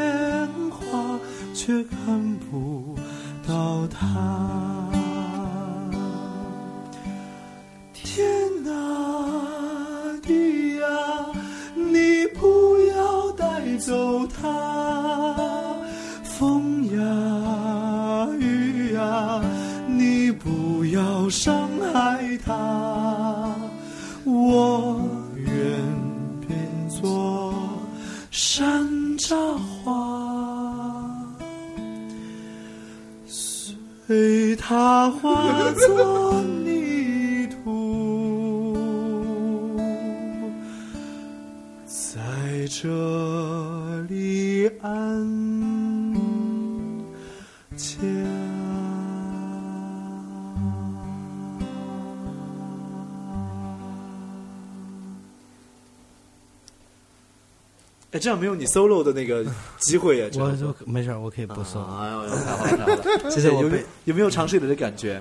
[58.25, 59.45] 这样没有你 solo 的那个
[59.81, 60.27] 机会呀！
[60.33, 61.85] 我就没事，我可以不送。
[62.01, 62.97] 哎呦，太好了，太好了！
[62.97, 65.21] 有没有谢谢我被有没有尝试磊的感觉？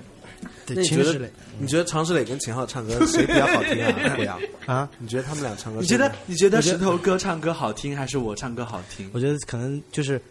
[0.66, 4.16] 对，你觉得你觉得常石磊跟秦昊唱歌谁比较好听啊？
[4.16, 5.82] 不要，啊，你觉得他们俩唱歌？
[5.82, 9.10] 你觉得你觉得石头哥唱歌好听，还是我唱歌好听？
[9.14, 10.22] 我觉得可能就是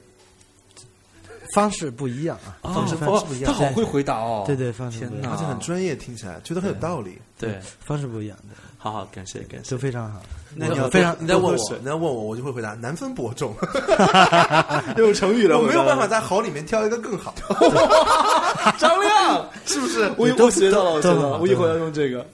[1.53, 3.53] 方式不一样啊，哦方式方式不一样。
[3.53, 4.45] 他好会回答哦！
[4.47, 7.19] 对对，方式不一样而且很专业，听起来觉得很有道理。
[7.39, 9.79] 对，方式不一样，的好好感谢感谢都。
[9.79, 10.21] 非常好。
[10.55, 13.55] 那你要非常你再问我你再问我，我就会回答难分伯仲。
[14.99, 17.35] 又有成语了，我没有办法在好里面挑一个更好。
[18.79, 20.13] 张亮，是不是？
[20.17, 22.27] 我都我学到了，我学到了，我一会儿要用这个。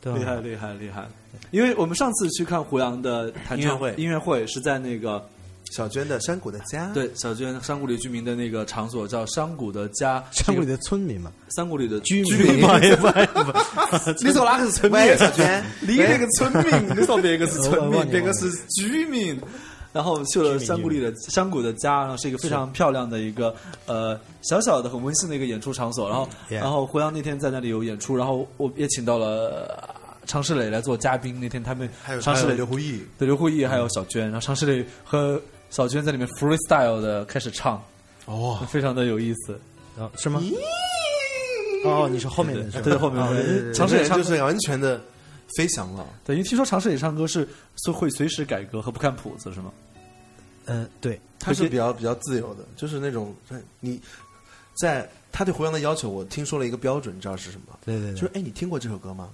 [0.00, 1.06] 对厉害厉害厉害！
[1.50, 5.22] 因为我们上次去看胡杨的弹唱会音乐会是在那个
[5.70, 12.56] 小娟的山谷的家，，对小娟山谷里居民的那个场所，叫山谷的家，山谷里的村民嘛，山谷里的居居 民，
[14.22, 15.00] 你说哪个是村民？
[15.00, 15.64] 喂小娟。
[15.80, 19.40] 你那个村民，你说别个是村民，别个是居民。
[19.90, 23.54] 然后去了山谷里的山谷的家，然后是一个非常漂亮的一个
[23.86, 26.08] 呃小小的很温馨的一个演出场所。
[26.08, 29.94] 然后然后胡杨那天在那里有演出，然后我也请到了呃
[30.26, 31.40] 常石磊来做嘉宾。
[31.40, 37.82] 那天他们还有常石磊刘胡毅，对刘胡毅还有小娟，然后常石磊和小娟在里面 freestyle 的开始唱，
[38.26, 39.58] 哦，非常的有意思。
[39.96, 40.40] 哦是吗？
[41.84, 42.82] 哦，你是后面的是吧？
[42.84, 45.00] 对后面哦对对对常石磊唱就是完全的
[45.56, 46.06] 飞翔了。
[46.24, 47.48] 对，因为听说常石磊唱歌是
[47.84, 49.72] 是会随时改歌和不看谱子是吗？
[50.66, 53.34] 嗯，对，他是比较比较自由的，就是那种
[53.80, 54.00] 你
[54.74, 57.78] 在他对胡杨的要求，我听说了一个标准，你知道是什么？
[57.84, 59.30] 对对对就是哎，你听过这首歌吗？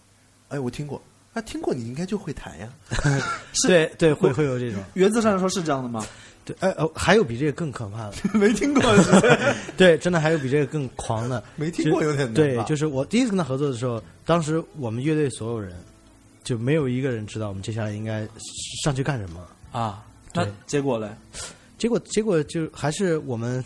[0.49, 1.01] 哎，我听过。
[1.35, 2.68] 啊，听过你应该就会弹呀。
[3.68, 4.83] 对对，会会有这种。
[4.94, 6.05] 原则上说是这样的吗？
[6.44, 8.83] 对，哎哦，还有比这个更可怕的， 没听过，
[9.77, 11.42] 对，真的还有比这个更狂的。
[11.57, 15.73] 没听过有点难对，就是我第一次跟他合作的时候，当时我们乐队所有人
[16.42, 18.27] 就没有一个人知道我们接下来应该
[18.85, 19.40] 上去干什么。
[19.73, 20.05] 啊。
[20.35, 21.09] 那对结果嘞？
[21.79, 23.62] 结果结果就还是我们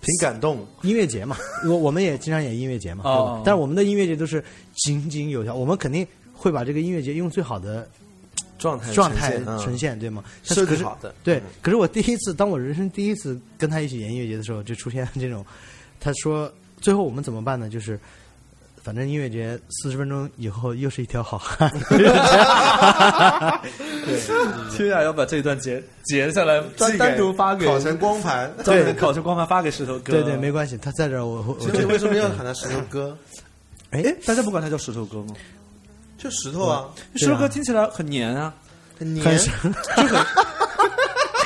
[0.00, 0.66] 挺感动。
[0.82, 3.42] 音乐节嘛，我我们也经常演音乐节嘛，对哦吧？
[3.44, 4.44] 但是我们的音乐节都是
[4.84, 7.88] 井井有条，我们肯定会把这个音乐节用最好的
[8.58, 10.22] 状态状态呈呈现，对吗？
[10.42, 11.14] 是好的。
[11.24, 15.44] 对嗯，可是我第一次，当我人生第一次跟他一起演音乐节的时候，就出现这种，
[15.98, 17.68] 他说最后我们怎么办呢？
[17.68, 17.98] 就是
[18.82, 21.36] 反正音乐节四十分钟以后又是一条好。
[21.38, 21.70] 汉。
[24.70, 28.52] 天雅要把这一段截截下来，单单独发给烤成光盘。
[28.64, 30.12] 专门烤成光盘发给石头哥。
[30.12, 30.22] 对。
[30.22, 31.54] 对，没关系，他在这儿，我我
[31.88, 33.16] 为什么要喊他石头哥？
[33.90, 35.34] 哎哎，大家不管他叫石头哥吗？
[36.18, 38.52] 就石头啊，石头哥听起来很黏啊，
[38.98, 39.24] 很黏
[39.60, 39.72] 很。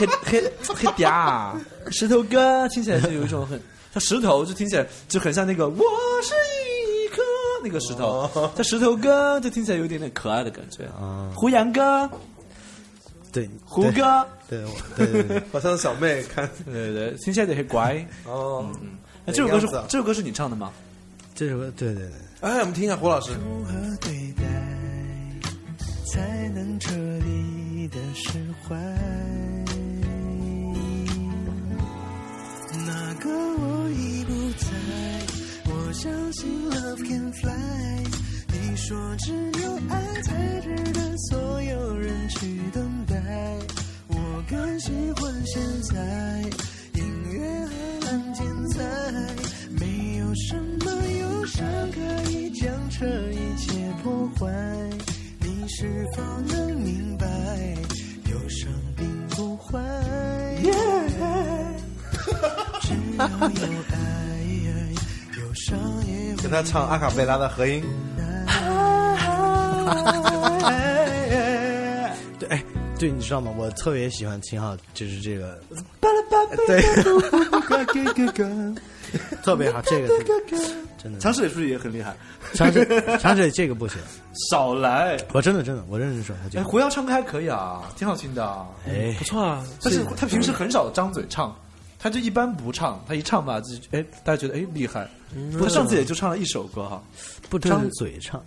[0.01, 0.43] 很很
[0.75, 1.55] 很嗲。
[1.91, 3.61] 石头哥听起来就有一种很
[3.93, 5.77] 像石头，就听起来就很像那个我
[6.23, 6.33] 是
[7.05, 7.21] 一颗
[7.63, 8.31] 那个石头。
[8.55, 10.85] 像石头哥就听起来有点点可爱的感觉。
[10.87, 12.09] 啊，胡杨哥、
[13.33, 18.07] 对胡哥，对我对对对， 好像小妹看对对对，听起来有点很乖。
[18.25, 18.71] 哦。
[19.27, 20.73] 那这首歌是这首歌是你唱的吗？
[21.35, 23.33] 这首歌对对对，哎，我们听一下胡老师。
[23.35, 24.45] 如何对待，
[26.07, 28.31] 才能彻底的释
[28.63, 28.75] 怀？
[32.87, 34.67] 那个我已不在，
[35.67, 37.53] 我相信 love can fly。
[38.49, 43.15] 你说只有爱才值得所有人去等待，
[44.09, 46.43] 我更喜欢现在，
[46.95, 48.83] 音乐还很精彩，
[49.79, 50.91] 没有什么
[51.51, 51.99] 忧伤可
[52.31, 53.73] 以将这一切
[54.05, 54.47] 破坏。
[55.41, 57.27] 你是否能明白，
[58.31, 59.81] 忧伤并不坏？
[62.81, 63.97] 只要有爱，
[65.39, 67.83] 忧伤也会给他唱阿卡贝拉的合音。
[72.39, 72.63] 对哎
[72.97, 73.53] 对，你知道吗？
[73.57, 75.61] 我特别喜欢秦昊，就是这个，
[76.69, 76.81] 对，
[79.43, 80.09] 特别好，这个
[81.03, 82.15] 真的，强水是不是也很厉害？
[82.53, 82.85] 长水
[83.19, 83.99] 长水这个不行，
[84.51, 85.17] 少来！
[85.33, 88.67] 我真的真的，我认识说，他这哎，个，胡杨唱歌还可以啊，挺好听的啊。
[88.87, 91.57] 哎，不错啊，但是他平时很少张嘴唱，
[91.99, 95.09] 他就一般不唱，他一唱吧，就哎，大家觉得哎厉害。
[95.59, 97.03] 他上次也就唱了一首歌哈，
[97.49, 98.43] 不张嘴唱，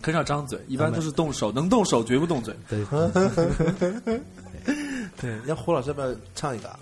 [0.00, 2.54] 很少张嘴，一般都是动手，能动手绝不动嘴。
[2.68, 2.84] 对，
[5.20, 6.78] 对，让胡老师要不要唱一个啊？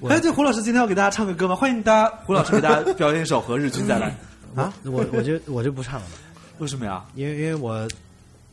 [0.00, 1.56] 我哎，对，胡老师今天要给大家唱个歌吗？
[1.56, 4.14] 欢迎大家，胡老师给大家表演一首《何日君再来》
[4.60, 6.06] 啊，我我就我就不唱了，
[6.58, 7.02] 为什么呀？
[7.14, 7.88] 因为因为我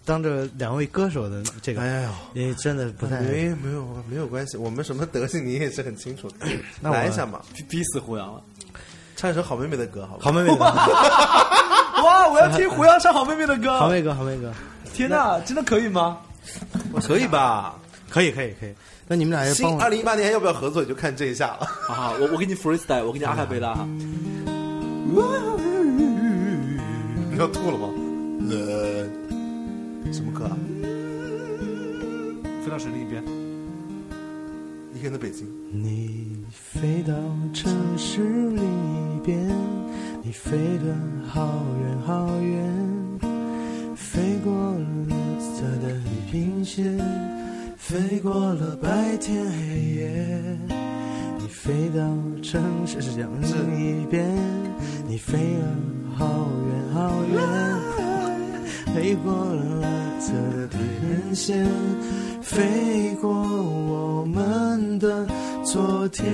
[0.05, 6.47] 当着两位歌手的这个，哎呦，因为真的不太，没没有没有关系，我们什么德性你也是很清楚的。
[6.79, 8.41] 那我来一下嘛， 逼逼死胡杨了！
[9.17, 10.21] 唱一首好妹妹的歌，好吧？
[10.23, 10.55] 好妹妹的，
[12.03, 13.77] 哇，我要听胡杨唱好妹妹的歌。
[13.79, 14.53] 好妹哥，好妹哥，
[14.93, 16.17] 天哪，真的可以吗？
[16.93, 17.75] 我可以吧？
[18.09, 18.73] 可以可以可以，
[19.13, 21.67] 那你们俩要新帮我，二零一八年要不要合作，就看这一下了。
[21.87, 23.87] 好好，我我给你 freestyle，我给你阿卡贝拉哈。
[27.29, 27.89] 你要吐了吗？
[28.49, 29.05] 呃，
[30.11, 30.57] 什么歌啊？
[32.65, 33.23] 飞到水另一边。
[34.95, 35.47] 一个人的北京。
[35.71, 37.13] 你飞到
[37.53, 39.47] 城市另一边，
[40.23, 40.91] 你飞得
[41.29, 43.19] 好远好远，
[43.95, 46.97] 飞过了绿色的地平线，
[47.93, 49.53] 飞过了白天黑
[49.93, 50.09] 夜。
[51.37, 52.01] 你飞到
[52.41, 53.27] 城市另
[53.77, 54.35] 一边，
[55.07, 55.67] 你飞了
[56.17, 56.25] 好
[56.67, 57.39] 远好远，
[58.95, 61.67] 飞过了蓝色的地平线，
[62.41, 65.27] 飞过我们的
[65.63, 66.25] 昨天。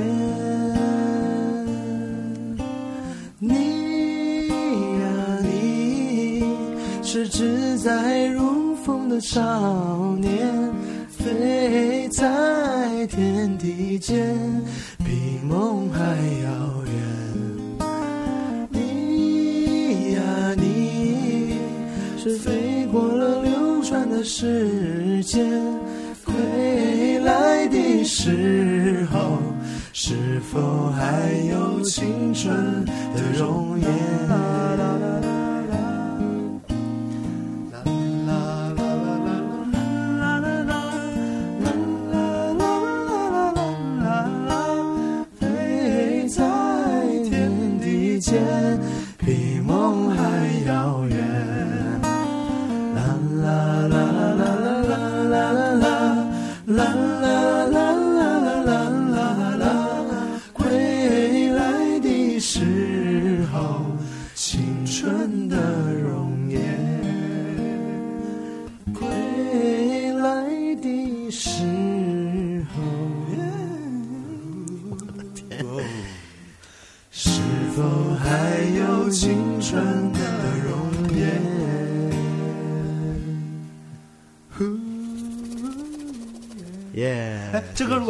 [3.37, 5.03] 你呀
[5.43, 6.41] 你，
[7.03, 10.71] 是只在如风的少年，
[11.33, 14.35] 飞在天地间，
[14.97, 15.99] 比梦还
[16.43, 16.49] 遥
[16.85, 16.93] 远。
[18.69, 20.21] 你呀
[20.57, 21.53] 你，
[22.17, 25.47] 是飞过了流转的时间，
[26.25, 29.37] 归来的时候，
[29.93, 34.58] 是否还有青春的容颜？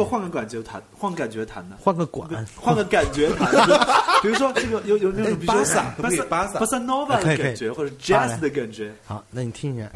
[0.04, 1.76] 换个感觉弹，换感觉弹呢？
[1.80, 3.50] 换个管，换个感觉弹，
[4.22, 6.58] 比如说这个有有那种巴萨可以巴萨。
[6.58, 6.80] 巴萨。
[7.20, 9.90] 可以的感觉，或者 jazz 的感觉，好，那你听一下，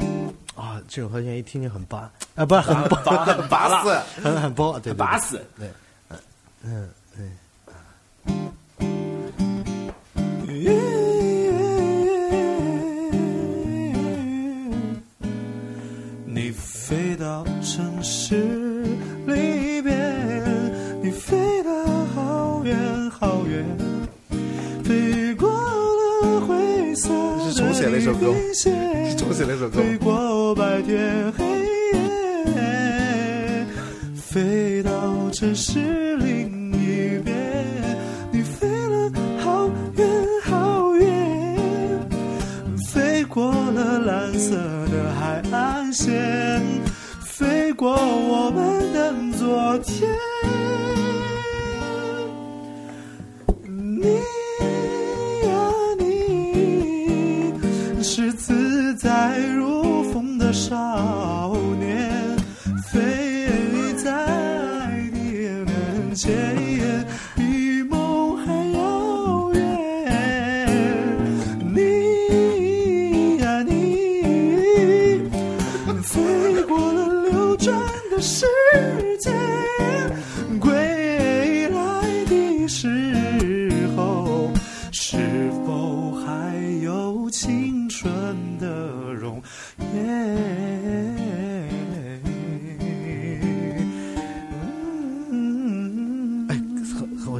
[0.55, 3.83] 啊，这种和弦一听就很巴，啊，不是很巴，很巴拉，
[4.21, 4.97] 很很包，对对对。
[4.97, 5.41] 拔死。
[6.63, 7.25] 嗯，对。
[16.25, 18.64] 你飞到城市
[26.95, 27.09] 是
[27.53, 28.69] 重写了一首歌是
[29.17, 31.45] 重写了一首歌飞过白天黑
[32.55, 33.65] 夜，
[34.15, 37.35] 飞到城市另一边，
[38.31, 40.07] 你飞了好远
[40.43, 41.57] 好远，
[42.87, 46.61] 飞过了蓝色的海岸线，
[47.21, 50.09] 飞过我们的昨天。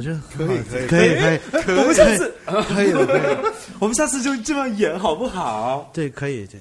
[0.06, 3.52] 觉得可以可以可以可以我们下次， 可以了，可以了。
[3.80, 5.90] 我们下次就这么演好不好？
[5.92, 6.60] 对，可以对。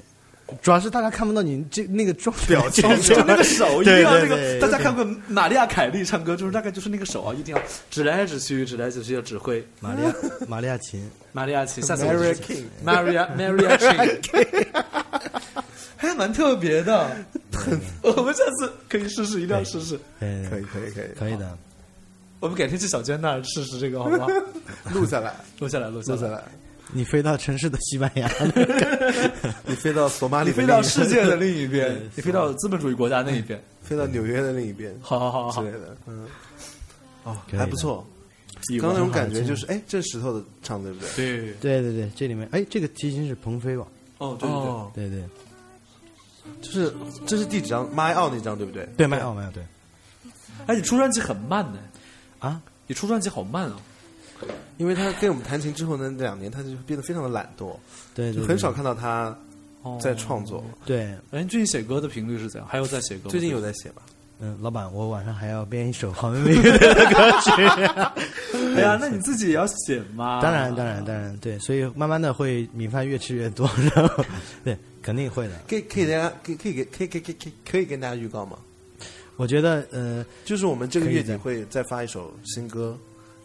[0.62, 9.66] 主要是大家看不到你这那个状表情 就那个手一定要那个，大家看过玛利亚凯莉唱歌，就是大概就是那个手啊，一定要指来指去，指来指去要指挥。
[9.80, 10.14] 玛利亚
[10.48, 13.28] 玛利亚琴，玛利亚琴，下次我 Maria 就 King Maria
[14.22, 14.68] King，
[15.98, 17.10] 还蛮特别的。
[18.04, 20.00] 我们下次可以试试，一定要试试。
[20.20, 21.58] 对可以可以可以，可以的。
[22.46, 24.28] 我们改天去小娟那儿试试这个，好不好？
[24.94, 26.20] 录下来，录下来，录下来。
[26.20, 26.44] 下来。
[26.94, 28.30] 你飞到城市的西班牙，
[29.66, 33.60] 你飞到索马里你飞到世界的另一边，你飞到资本主义国家那一边。
[33.82, 36.28] 飞到纽约的另一边好好好好之类，的，嗯，
[37.24, 38.06] 哦，还不错。
[38.70, 41.10] 以刚刚那种感觉就是，哎，这是石头的唱对不对？
[41.16, 43.86] 对，对对对，这里面哎，这个提琴是鹏飞吧？
[44.20, 45.24] 哦对对对，哦，对对
[46.62, 46.94] 就是
[47.26, 48.88] 这是第几张？My Out 那张对不对？
[48.96, 49.64] 对，麦奥麦奥对
[50.68, 51.80] 哎，你出专辑很慢呢，
[52.46, 53.78] 啊，你出专辑好慢啊。
[54.78, 57.74] 因为他跟我们弹琴之后呢，那两年他就变得非常的懒惰，
[58.14, 59.34] 对对，就很少看到他
[60.02, 60.62] 在创作。
[60.86, 61.06] 对。
[61.32, 62.68] 哎，你最近写歌的频率是怎样？
[62.70, 63.30] 还有在写歌？
[63.30, 64.02] 最近有在写吧？
[64.42, 67.52] 嗯，老板，我晚上还要编一首好妹妹乐队的歌曲。
[68.76, 70.42] 哎呀，那你自己也要写嘛。
[70.42, 73.66] 当然，当然，当然，对，所以慢慢的会米饭越吃越多，
[73.96, 74.26] 然后
[74.66, 75.54] 对，肯定会的。
[75.70, 78.58] 可以可以大家可以可以可以可以可以可以可以跟大家预告吗？
[79.38, 82.98] 我觉得，呃，就是我们这个月底会再发一首新歌，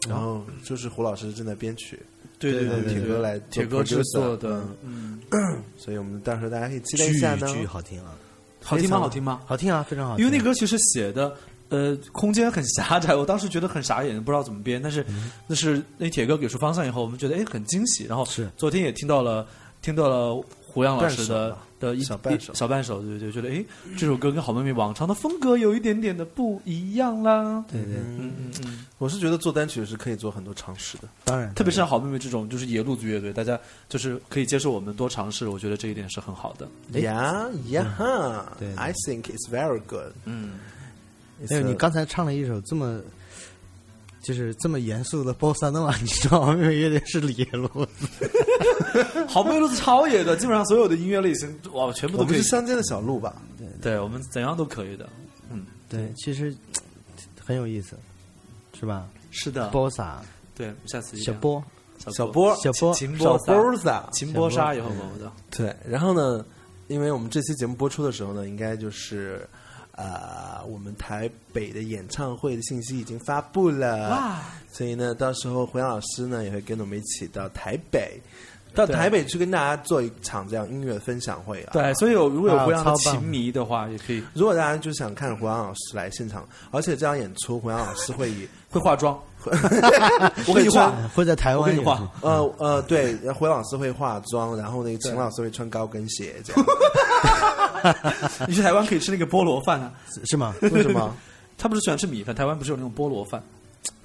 [0.07, 1.99] 然后就是胡老师正在编曲，
[2.39, 5.19] 对对对对，铁哥来铁哥制作的，嗯，
[5.77, 7.47] 所以我们到时候大家可以期待一下呢。
[7.53, 8.15] 巨好听啊，
[8.63, 8.99] 好听吗？
[8.99, 9.41] 好听吗？
[9.45, 10.25] 好听啊，非常好听。
[10.25, 11.35] 因为那歌其实写的，
[11.69, 14.81] 呃，空间很狭窄，我当时觉得很傻眼，不知道怎么编。
[14.81, 15.05] 但是
[15.47, 18.05] 那是那铁哥给出方向以后，我们觉得哎很惊喜。
[18.05, 19.45] 然后是昨天也听到了，
[19.81, 23.63] 听到了胡杨老师的的一小半首小半首，对对，觉得哎
[23.97, 27.63] 这首歌跟好妹妹往常的风格有一点点的不一样啦。
[27.69, 31.03] 对对，嗯，嗯嗯嗯，我是觉得做单曲是可以做很多尝试的。
[31.25, 33.59] 当然，特别是像好妹妹这种就是野路子乐队，大家
[33.89, 36.67] 就是可以接受我们多尝试，我觉得这一点是很好的。
[36.93, 40.13] 哎 Yeah, yeah, 对 I think it's very good.
[40.25, 40.51] 嗯，
[41.49, 43.01] 还有你刚才唱了一首这么。
[44.21, 46.53] 就是这么严肃的波萨诺瓦，你知道吗？
[46.53, 48.07] 因为乐队是野路子，
[49.27, 52.49] 好妹路子超野的，基本上所有的音乐类型哇，全部都可以我们是。
[52.49, 53.41] 乡间的小路吧？
[53.57, 53.99] 对对。
[53.99, 55.09] 我们怎样都可以的。
[55.51, 56.55] 嗯，对，其实
[57.43, 57.97] 很有意思，
[58.79, 59.07] 是吧？
[59.31, 60.21] 是的，波萨
[60.55, 61.63] 对，下次小波，
[61.97, 62.55] 小波。
[62.57, 62.93] 小波。
[62.93, 63.37] 小秦波。
[63.39, 63.77] 撒波。
[63.77, 64.09] 撒。
[64.13, 66.45] 秦波沙以后我的对，然后呢，
[66.87, 69.47] 因为我们这期节目播出的时候呢，应该就是
[69.93, 78.21] 呃，我们台北的演唱会的信息已经发布了，哇，所以呢，到时候胡杨老师呢也会跟我们一起到台北，
[78.73, 81.71] 到台北去跟大家做一场这样音乐分享会啊。
[81.73, 84.23] 对，所以有如果有啊胡杨的情迷的话，也可以。
[84.33, 89.19] 如果大家就想看胡杨老师来现场，而且这场演出胡杨老师会以会化妆，
[90.47, 96.65] 我给你画，会在台湾给你画呃呃对，胡杨老师会化妆，然后那个秦老师会穿高跟鞋，这样。
[98.47, 99.91] 你去台湾可以吃那个菠萝饭啊，
[100.25, 100.53] 是吗？
[100.61, 101.13] 为什么？
[101.57, 103.41] 他不是喜欢吃米饭，台湾不是有那种菠萝饭？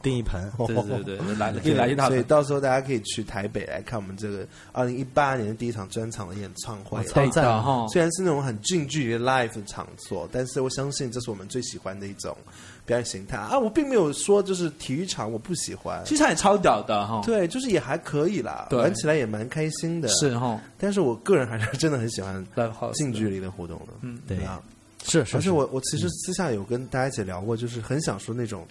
[0.03, 2.23] 订一盆，对对对 对，来了可以来一大所以。
[2.23, 7.03] 到时候大家可以去台北来看我们这个二零一八年的第一场专场的演唱会。
[7.05, 7.87] 超赞啊哈！
[7.89, 12.37] 虽然是那种很近距离的 live 的场所，但是我相信这是我们最喜欢的一种
[12.85, 13.59] 表演形态啊！
[13.59, 17.21] 我并没有说就是体育场我不喜欢，其实也超屌的哈。
[17.25, 22.47] 对，就是也还可以啦，玩起来也蛮开心的。，是哈但是我个人还是真的很喜欢
[22.95, 23.93] 近距离的活动的。
[24.03, 24.63] 嗯对啊，
[25.05, 28.65] 是是是，而且我我其实私下有跟大家一起聊过，就是很想说那种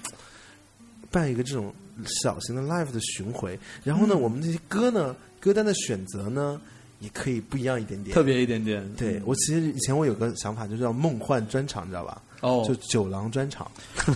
[1.16, 1.74] 办一个这种
[2.22, 6.60] 小型的 live 的巡回，然后呢，我们这些歌呢，歌单的选择呢，
[7.00, 8.14] 也可以不一样一点点。
[8.14, 8.86] 特别一点点。
[8.98, 12.22] 对我其实以前我有个想法，就叫梦幻专场，你知道吧？
[12.42, 13.72] 哦就，酒廊专场。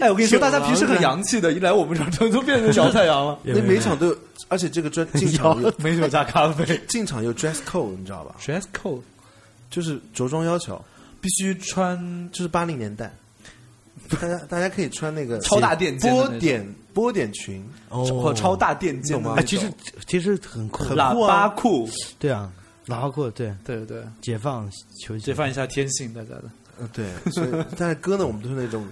[0.00, 3.38] 哎，我跟你说，大家平时很洋气的，一来我们这儿就变成小太阳了。
[3.44, 4.18] 那每场都有，
[4.48, 9.02] 而且这个专进场有 美酒加咖啡进场有 dress code，你知道吧？，dress code
[9.70, 10.80] 就是着装要求，
[11.20, 13.12] 必须穿就是八零年代，
[14.08, 18.04] 大家大家可以穿那个超大垫波点波点裙，哦。
[18.04, 19.70] 或超大垫肩吗其实
[20.06, 21.88] 其实很酷，很喇叭裤，
[22.18, 22.50] 对啊，
[22.86, 23.86] 喇叭裤，对，对对。
[23.86, 26.44] 对，解放球鞋，解放一下天性，大家的。
[26.80, 27.48] 嗯，对，所以
[27.78, 28.84] 但是歌呢，我们都是那种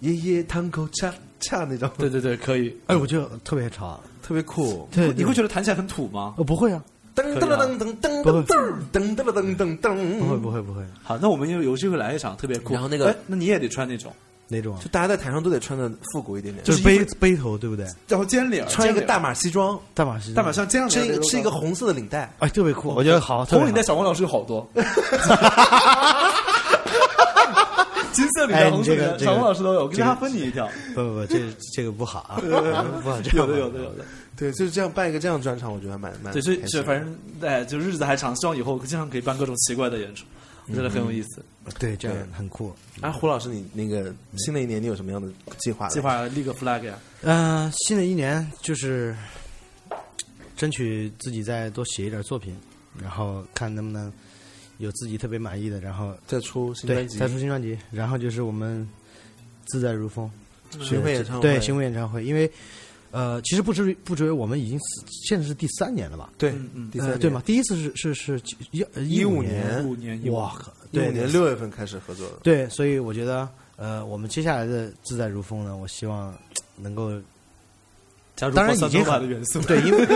[0.00, 2.76] 爷爷堂口恰恰那种，对对对，可以。
[2.86, 4.86] 哎，我觉得特别潮，特别酷。
[4.92, 6.34] 对，你会觉得弹起来很土吗？
[6.36, 6.84] 呃不会啊，
[7.14, 8.44] 噔噔噔噔噔噔。
[8.92, 12.74] 噔噔噔噔噔噔，不会不会不会，好，那我们有有机会来一场，特别酷。
[12.74, 14.12] 然后那个哎那你也得穿那种，
[14.54, 14.88] 哪种啊就？
[14.88, 17.86] 大家在台上都得穿的复古一点点，就是背背头对不对？
[18.08, 24.66] 然后尖领，穿一个大码西装，大码西装大码像这样的是一个是一个红色的领带，哎，特别酷，我觉得好，红领带，小王老师有好多。
[28.12, 30.68] 金色领带、哎红色领带，小王老师都有，我跟这个他分你一条。
[30.94, 31.40] 不不不，这
[31.74, 32.38] 这个不好啊，
[33.02, 34.04] 不好，有的，有的，有的。
[34.36, 40.24] 对，就是这样办一个这样的专场，我觉得还蛮蛮对，所以开心的是反正哎，就日子还长，希望以后经常可以办各种奇怪的演出，
[40.66, 41.44] 我觉得很有意思。
[41.78, 42.74] 对，这样很酷。
[43.00, 45.88] 啊，胡老师，你那个新的一年你有什么样的计划？
[45.88, 49.16] 计划立个 flag 呀，嗯，新的一年就是
[50.56, 52.54] 争取自己再多写一点作品，
[53.00, 54.12] 然后看能不能
[54.76, 58.86] 有自己特别满意的，然后再出新专辑，再出新专辑，然后就是我们
[59.64, 60.30] 自在如风
[60.80, 62.50] 巡回演唱会，对巡回演唱会，因为
[63.14, 64.76] 呃，其实不止不止我们已经
[65.28, 66.32] 现在是第三年了吧？
[66.36, 67.40] 对嗯嗯第三年呃对吗？？
[67.46, 68.42] 第一次是是是
[68.72, 76.36] 一15五年五年哇靠，一五年六月份开始合作的，对，所以我觉得呃，我们接下来的自在如风呢，我希望
[76.76, 77.12] 能够
[78.34, 79.60] 加入当然已经很的元素。
[79.68, 80.06] 对，因为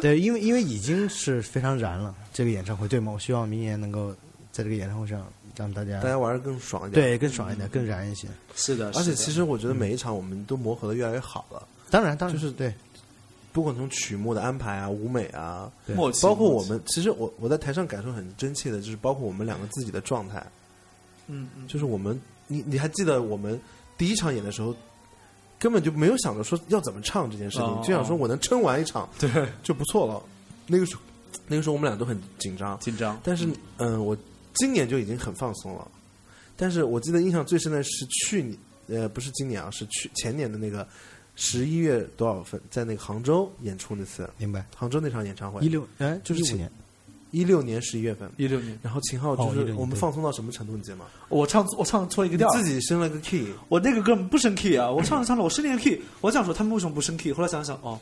[0.00, 3.12] 对，因为因为已经是非常燃了这个演唱会，对吗？
[3.12, 4.10] 我希望明年能够
[4.50, 7.04] 在这个演唱会上让大家大家玩的更爽一点。
[7.04, 8.26] 对更爽一点，更燃一些。
[8.54, 12.72] 是的，而且其实我觉得每一场我们都磨合的越来越好了，当然，当然就是对
[13.52, 20.44] 不管从曲目的安排啊、舞美啊，默契，包括我，们，其实我我在台上感受很真切的，就是包括我们两个自己的状态，
[21.26, 23.58] 嗯嗯，就是我们，你你还记得我们
[23.96, 24.74] 第一场演的时候，
[25.58, 30.22] 根本就没有想着说要怎么唱这件事情，哦就想说我能撑完一场对，就不错了。
[30.66, 31.02] 那个时候，
[31.46, 34.16] 那个时候我们俩都很紧张，紧张，但是嗯、我
[34.54, 35.90] 今年就已经很放松了。
[36.54, 38.58] 但是我记得印象最深的是去年，
[38.88, 40.86] 呃，不是今年啊，是去前年的那个
[41.40, 44.66] 十一月多少份，在那个杭州演出那次，明白。
[44.74, 45.64] 杭州那场演唱会。
[45.64, 46.72] 一，六哎，就是15年，
[47.30, 48.28] 一六年十一月份。
[48.36, 51.06] 一六年，然后秦昊哦16就是我们放松到什么程度，你记得吗？
[51.28, 57.32] 我唱我唱错一个调，自己升了个 key，我那个歌不升 key 啊，我唱着唱着我升了个 key，我想说他们为什么不升 key？
[57.32, 57.96] 后来想想哦，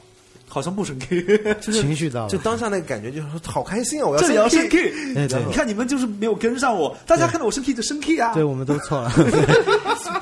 [0.56, 1.22] 好像不升 key，
[1.60, 4.06] 情绪到了，就当下那个感觉就是说好开心啊！
[4.06, 5.44] 我要这里要升升 key，对对。
[5.44, 9.12] 你看你们就是没有跟上我，大家看到我升 key 就升 key 啊，对我们都错了。
[9.14, 9.30] 对。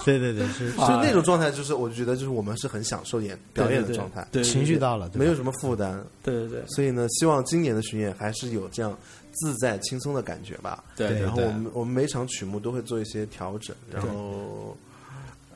[0.04, 0.32] 对。
[0.34, 6.04] 对，是 就那种状态，就是我觉得就是我们是很享受演表演的状态，对，情绪，到了，对没有什么负担。
[6.24, 6.64] 对对对。
[6.66, 8.98] 所以呢，希望今年的巡演还是有这样
[9.34, 10.82] 自在轻松的感觉吧。
[10.96, 14.76] 对对然后我们我们每场曲目都会做一些调整，然后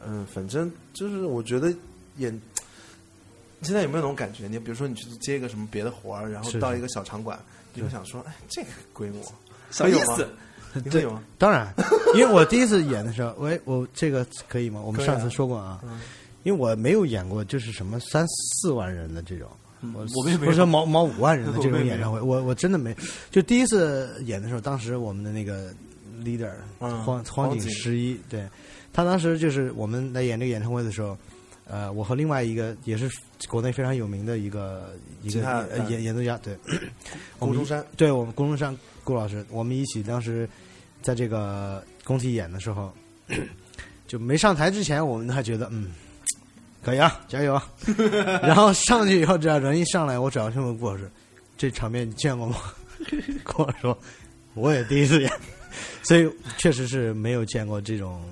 [0.07, 1.75] 嗯，反正就是我觉得
[2.19, 2.41] 演。
[3.61, 4.47] 你现在有没有那种感觉？
[4.49, 7.39] 你比如说你去接一个什么别的活儿，然后到一个小场馆，
[7.75, 9.23] 你会想说，哎，这个规模，
[9.71, 10.17] 啥意会有吗？
[10.17, 10.29] 思？
[10.85, 11.23] 你会有吗？
[11.39, 11.73] 当然，
[12.15, 14.81] 因为我第一次演的时候，喂，我这个可以吗？
[14.81, 16.01] 我们上次说过啊，嗯。
[16.45, 19.49] 因为我没有演过就是什么三四万人的这种，
[19.93, 20.47] 我我们也没有。
[20.47, 22.97] 或者说毛毛五万人的这种 演唱会，我我真的没，
[23.31, 25.75] 就第一次演的时候，当时我们的那个
[26.23, 27.03] leader 嗯。
[27.03, 27.71] 荒荒井井。
[27.73, 28.49] 十一，对。
[28.93, 31.19] 他当时就是我们来演这个演唱会的时候，
[31.69, 33.11] 呃，我和另外一个也是
[33.49, 36.57] 国内非常有名的一个一个呃演演奏家， 对，
[37.39, 40.49] 我们一顾中山，对我们龚中山顾老师，我们一起当时
[41.03, 42.93] 在这个工体演的时候，
[44.09, 45.93] 就没上台之前，我们还觉得嗯，
[46.83, 47.71] 可以啊，加油啊。
[48.43, 51.11] 然后上去以后，只要人一上来，我只要就问顾老师，
[51.57, 52.57] 这场面你见过吗？
[53.45, 53.99] 顾老师说，
[54.55, 55.31] 我也第一次演。
[56.03, 58.25] 所以确实是没有见过这种，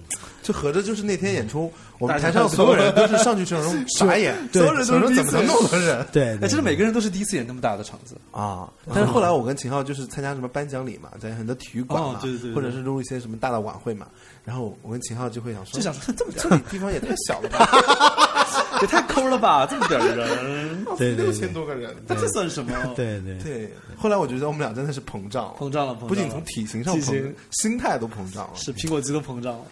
[0.47, 8.71] 就合着就是那天演出，我们台上所有人都是上去这种 傻眼，对所有人都是怎么能那么多人哎，对对真的每个人都是第一次演那么大的场子，啊？
[8.95, 14.07] 但是后来我跟秦昊就是参加什么颁奖礼嘛，在很多体育馆对对或者是录一些什么大的晚会嘛，
[14.45, 22.73] 然后我跟秦昊就会想说，就想说这么这里地方也太小了吧， 也太抠了吧，这么点人， 六对对对千多个人，那这算什么？
[22.95, 23.69] 对对对。
[23.99, 28.51] 后来我觉得我们俩真的是膨胀了，膨胀了，膨胀了不仅从体型上膨胀，心态都膨胀了。
[28.55, 29.65] 是苹果肌都膨胀了，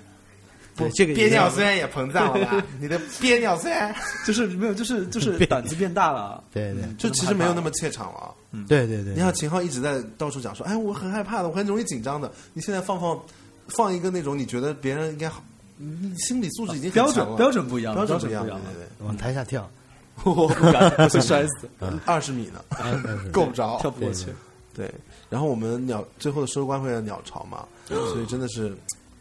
[0.76, 2.64] 对，这个憋尿虽然也膨胀了吧？
[2.80, 3.94] 你的憋尿虽然，
[4.26, 6.42] 就是没有，就是就是 胆子变大了。
[6.52, 8.34] 对对就其实没有那么怯场了。
[8.68, 12.30] 对对对，你看秦昊一直在到处讲说，哎，我很害怕的，我很容易紧张的。
[12.52, 13.20] 你现在放放
[13.68, 15.42] 放一个那种你觉得别人应该好，
[15.76, 18.84] 你心理素质已经很标强了准标准不一样，标准不不一样，了对。
[18.84, 19.68] 对往台下跳，
[20.24, 22.94] 我不敢，我会摔死，对，二十米呢，啊
[23.32, 24.26] 够不着，跳不过去。
[24.72, 24.92] 对，
[25.30, 28.76] 然后我们鸟最后的收官会在鸟巢嘛，所以真的是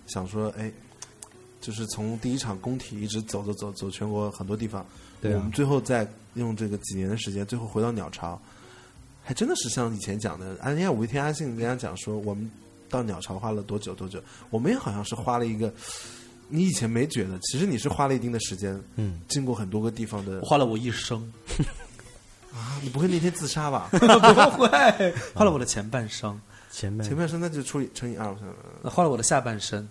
[0.08, 0.72] 想说，哎，
[1.64, 4.86] 就是从第一场工体一直走走走走全国很多地方，
[5.22, 5.38] 对啊。
[5.38, 8.38] 我们最后再用这个几年的时间，最后回到鸟巢，
[9.24, 12.52] 还真的是像以前讲的，啊，人家五月天阿信跟人家讲说，我们
[12.90, 15.74] 到鸟巢花了多久多久，我们也好像是花了一个。
[16.50, 21.34] 你以前没觉得，其实你是花了一定的时间，嗯，经过很多个地方的花了我一生，
[22.54, 23.88] 啊，你不会那天自杀吧？
[23.96, 23.98] 不
[24.68, 26.40] 会，花了我的前半生，
[26.70, 27.40] 前半生。
[27.40, 28.36] 那就除以乘以二，
[28.84, 29.88] 那花了我的下半生，下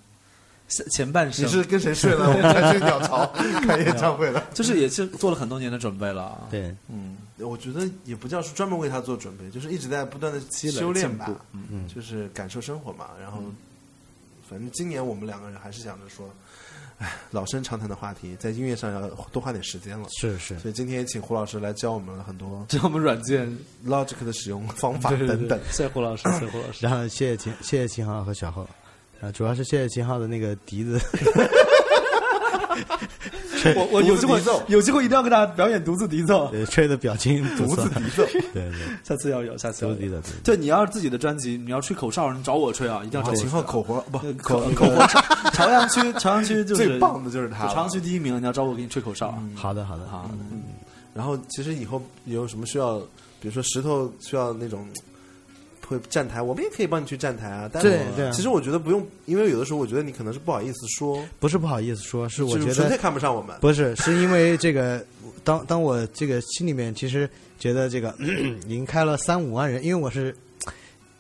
[0.91, 2.29] 前半生你是跟谁睡了？
[2.31, 3.27] 我们才去鸟巢
[3.67, 4.45] 看演唱会了。
[4.55, 6.47] 就是也是做了很多年的准备了。
[6.51, 11.41] 对嗯，我觉得也不叫是专门为他做准备，就是一直在不断的积累修炼吧进步。
[11.53, 13.09] 嗯就是感受生活嘛。
[13.21, 13.43] 然后，
[14.49, 16.29] 反正今年我们两个人还是想着说，
[16.99, 20.07] 哎，老生常谈的话题，在音乐上要多花点时间了。
[20.21, 23.47] 是是，所以今天也请胡老师来教我们了很多教我们软件
[23.87, 25.59] Logic 的使用方法等等。
[25.71, 26.79] 谢谢胡老师，谢谢胡老师。
[26.87, 28.67] 然后谢谢秦谢谢秦昊和小浩，
[29.23, 31.01] 啊，主要是谢谢秦昊的那个笛子，
[33.77, 34.63] 我我有机会独自笛奏。
[34.67, 38.73] 有机会一定要跟大家表演独自笛奏，对吹的表情独自，笛奏， 对对，
[39.05, 39.97] 下次要有，下次要有。
[39.97, 43.33] 独笛的，对，你要是自己的专辑，你要吹口哨，你找我吹啊，一定要找。
[43.37, 45.07] 秦昊口活不呃口口口活，
[45.55, 49.39] 朝阳区朝阳区就是最棒的就是他朝阳区第一名，你要找我给你吹口哨啊。
[49.55, 50.29] 好的好的，好，
[51.15, 52.99] 然后其实以后有什么需要，
[53.41, 54.85] 比如说石头需要那种
[55.87, 57.69] 会站台，我们也可以帮你去站台啊。
[57.73, 63.57] 但对对啊其实我觉得不用，因为有的时候我觉得你可能是不好意思说，不是不好意思说，是我觉就是纯粹看不上我们。
[63.61, 65.05] 不是，是因为这个，
[65.45, 67.29] 当当我这个心里面其实
[67.59, 68.15] 觉得这个
[68.67, 70.35] 已经开了三五万人，因为我是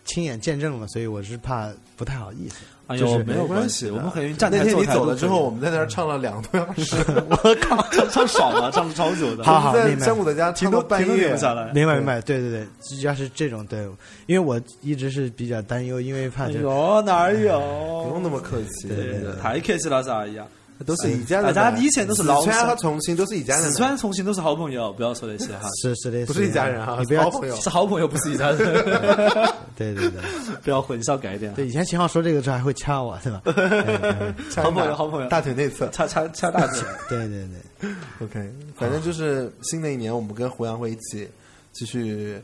[0.04, 2.56] 亲眼见证了，所以我是怕不太好意思。
[2.88, 6.96] 哎呦，就是没有关系，我们可以站台那天你走了之后，我们在那儿唱了两个多小时，
[7.30, 9.44] 我靠，唱唱爽了，唱了超久的。
[9.44, 11.72] 好好在山谷的家唱到半停都停夜下来。
[11.72, 12.66] 明白明白，对对对，
[13.02, 13.80] 要是这种对，
[14.26, 17.60] 因为我一直是比较担忧，因为怕就哎呦，哪儿有？
[18.04, 20.44] 不用那么客气，对对对太客气了，啥呀？
[20.82, 21.54] 都是一家人。
[21.54, 27.56] 大家以前都是老四川和重庆都是一家人，四川、重庆都是好朋友，不要说那些哈，是是的，不是一家人哈，你不要好朋友。
[27.56, 28.58] 是好朋友，不是一家人，
[29.76, 30.20] 对对对
[30.62, 31.52] 不要混淆概念。
[31.54, 33.42] 对，以前秦昊说这个时候还会掐我，对吧？
[34.62, 35.88] 好朋友，好朋友，大腿内侧。
[35.88, 36.80] 掐掐掐大腿。
[37.08, 37.48] 对对
[37.80, 41.28] 对，OK，反正就是新的一年，我们跟胡杨会一起
[41.72, 42.40] 继续。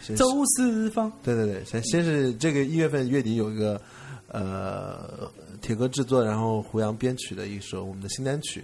[0.00, 3.80] 先走四方，对对对，先先是这个一月份月底有一个
[4.28, 5.28] 呃
[5.64, 8.62] 铁哥制作，然后胡杨编曲的一首我们的新单曲，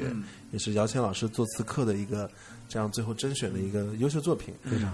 [0.53, 2.30] 也是姚谦老师做词课的一个
[2.68, 4.53] 这样最后甄选的一个优秀作品。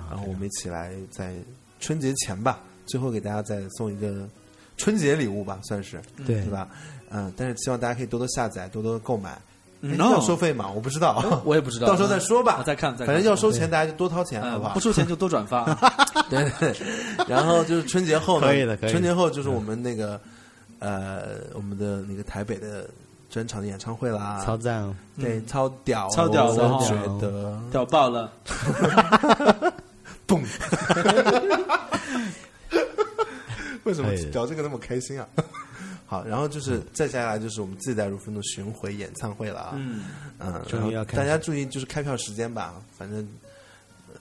[0.08, 1.34] 然后我们一起来在
[1.80, 4.28] 春节前吧，最后给大家再送一个
[4.76, 6.68] 春节礼物吧，算是对对吧？
[7.10, 9.30] 嗯，但是希望大家可以多多下载，多多购买。
[9.82, 10.70] 哎 No 要收费吗？
[10.70, 12.62] 我不知道，我也不知道，到时候再说吧。
[12.64, 14.74] 再看，再看反正要收钱，大家就多掏钱，好嗯不好？
[14.74, 15.64] 不收钱就多转发。
[16.30, 16.50] 对
[17.26, 20.20] 然后就是春节后呢，可以的可以春节后就是我们那个
[20.78, 22.88] 呃，我们的那个台北的
[23.30, 26.68] 专场的演唱会啦，超赞哦，对，超屌哦，超屌的。
[26.68, 27.60] 我哦觉得。
[27.70, 28.32] 屌爆了！
[30.26, 30.40] 嘣，
[33.84, 35.28] 为什么聊这个那么开心啊？
[36.08, 40.04] 好，然后就是再下来就是我们自在如风的巡回演唱会了啊，嗯，
[40.38, 42.74] 嗯，终于要开大家注意，就是开票时间吧。
[42.96, 43.18] 反正、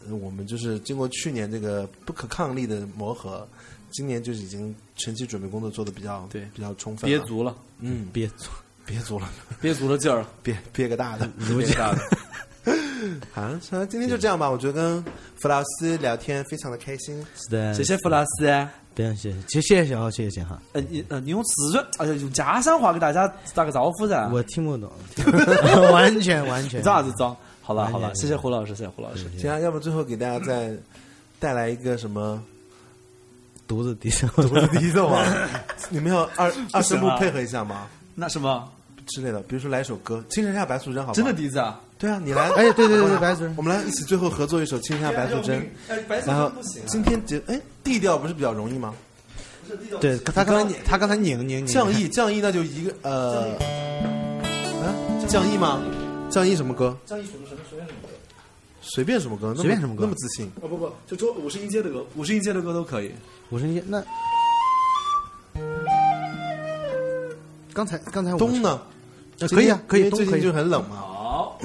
[0.08, 3.48] 呃我们就是经过去年这个不可抗力的磨合，
[3.96, 8.50] 今年就是已经前期准备工作做的比较对比较充分，憋足了，嗯，憋足，
[8.86, 9.30] 憋足了，
[9.62, 11.26] 憋足了劲儿，憋憋个大的。
[11.58, 12.02] 憋大的。
[13.32, 14.50] 好，那今天就这样吧。
[14.50, 17.26] 我觉得跟弗老师聊天非常的开心。
[17.36, 18.68] 是的，谢谢弗拉斯。
[18.96, 24.28] 不用谢谢，其实谢谢小浩，谢谢小浩，呃，你呃，你用四川，哎呀，用家乡话给大家打个招呼噻。
[24.30, 24.92] 我听不懂，
[25.92, 27.36] 完全完全你装啥子装？
[27.62, 29.30] 好了好了，谢谢胡老师，谢谢胡老师。
[29.38, 30.74] 行啊，要不最后给大家再
[31.40, 32.42] 带来一个什么
[33.68, 35.26] 独自笛奏， 独自笛奏啊，
[35.90, 37.88] 你们要二二声部不行啊配合一下吗？
[38.16, 38.68] 那什么
[39.06, 41.14] 之类的，比如说来一首歌《青城下白素贞》，好不好？
[41.14, 41.80] 真的笛子啊？
[41.98, 45.62] 对啊，你来， 哎，对对对对，白素贞，我们来一起最后合作一首《青城下白素贞》，
[46.26, 46.52] 然后
[46.88, 48.94] 今天节哎 D 调不是比较容易吗？
[50.00, 53.50] 对他刚才拧他刚才拧拧拧降 E 降 E 那就一个呃，
[54.84, 54.94] 啊
[55.28, 55.82] 降 E 吗？
[56.30, 56.96] 降 E 什么歌？
[57.06, 57.65] 降 E 什么什么随便什么歌？
[58.94, 59.54] 随便什么歌？
[59.56, 60.50] 随便什么歌那么自信？
[60.62, 63.12] 哦不不，就说五十音阶的歌，五十音阶的歌都可以。
[63.50, 64.04] 五十音阶那。
[67.74, 68.80] 刚才刚才我冬呢？
[69.40, 70.96] 呃可以啊，可以，最近冬可以就很冷嘛。
[70.96, 71.60] 好，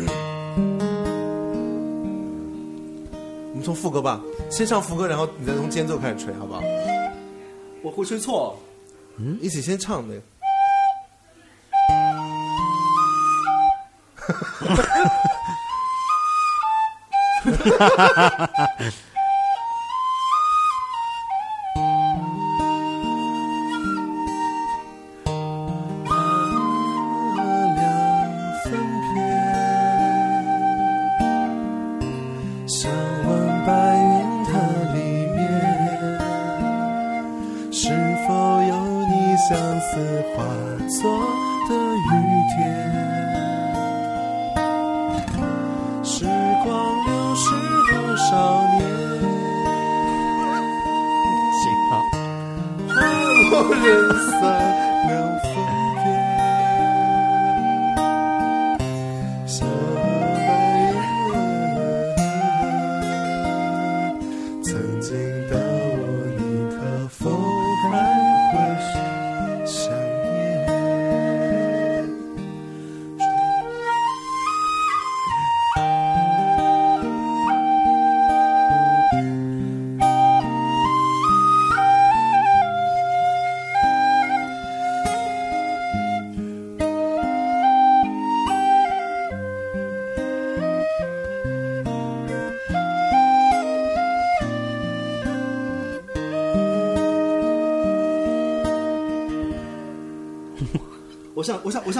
[3.52, 6.60] 我们从副歌吧，先上副歌，然后你再从间奏开始吹，好不好？
[7.82, 8.58] 我会吹错。
[9.18, 10.20] 嗯一起先唱那个。
[17.60, 18.90] 哈哈哈哈哈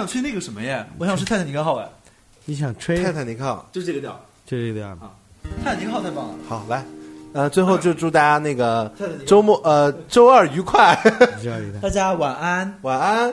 [0.01, 0.87] 想，我想，吹那个什么耶？
[0.99, 1.89] 我想吹泰坦尼克号哎，
[2.45, 4.19] 你想吹泰坦尼克号，就是这个调。
[4.47, 5.11] 就这个调啊。
[5.63, 6.35] 泰坦尼克号太棒了。
[6.49, 6.85] 好来，
[7.33, 8.91] 呃，最后就祝大家那个
[9.27, 10.99] 周末呃周二愉快，
[11.81, 12.79] 大家晚安。
[12.83, 13.33] 晚安。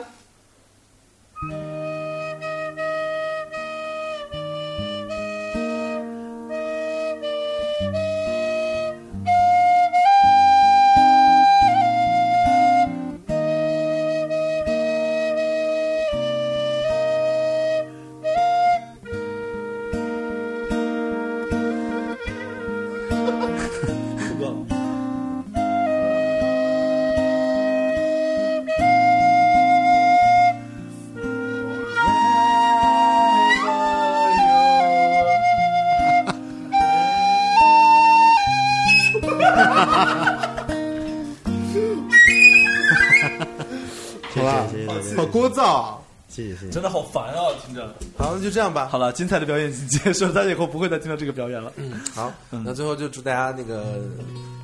[46.38, 46.70] 谢谢谢谢。
[46.70, 47.92] 真的好烦啊，听着。
[48.16, 48.86] 好，那就这样吧。
[48.86, 51.72] 好了，精彩的表演已经结束，大家以后不会再听到这个表演了。
[51.76, 54.00] 嗯好，那最后就祝大家那个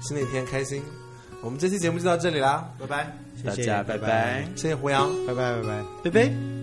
[0.00, 0.80] 新的一天开心。
[1.42, 5.10] 我们这期节目就到这里啦，拜拜，谢谢大家拜拜谢谢胡杨。
[5.26, 5.84] 拜拜拜拜。
[6.04, 6.53] 拜拜。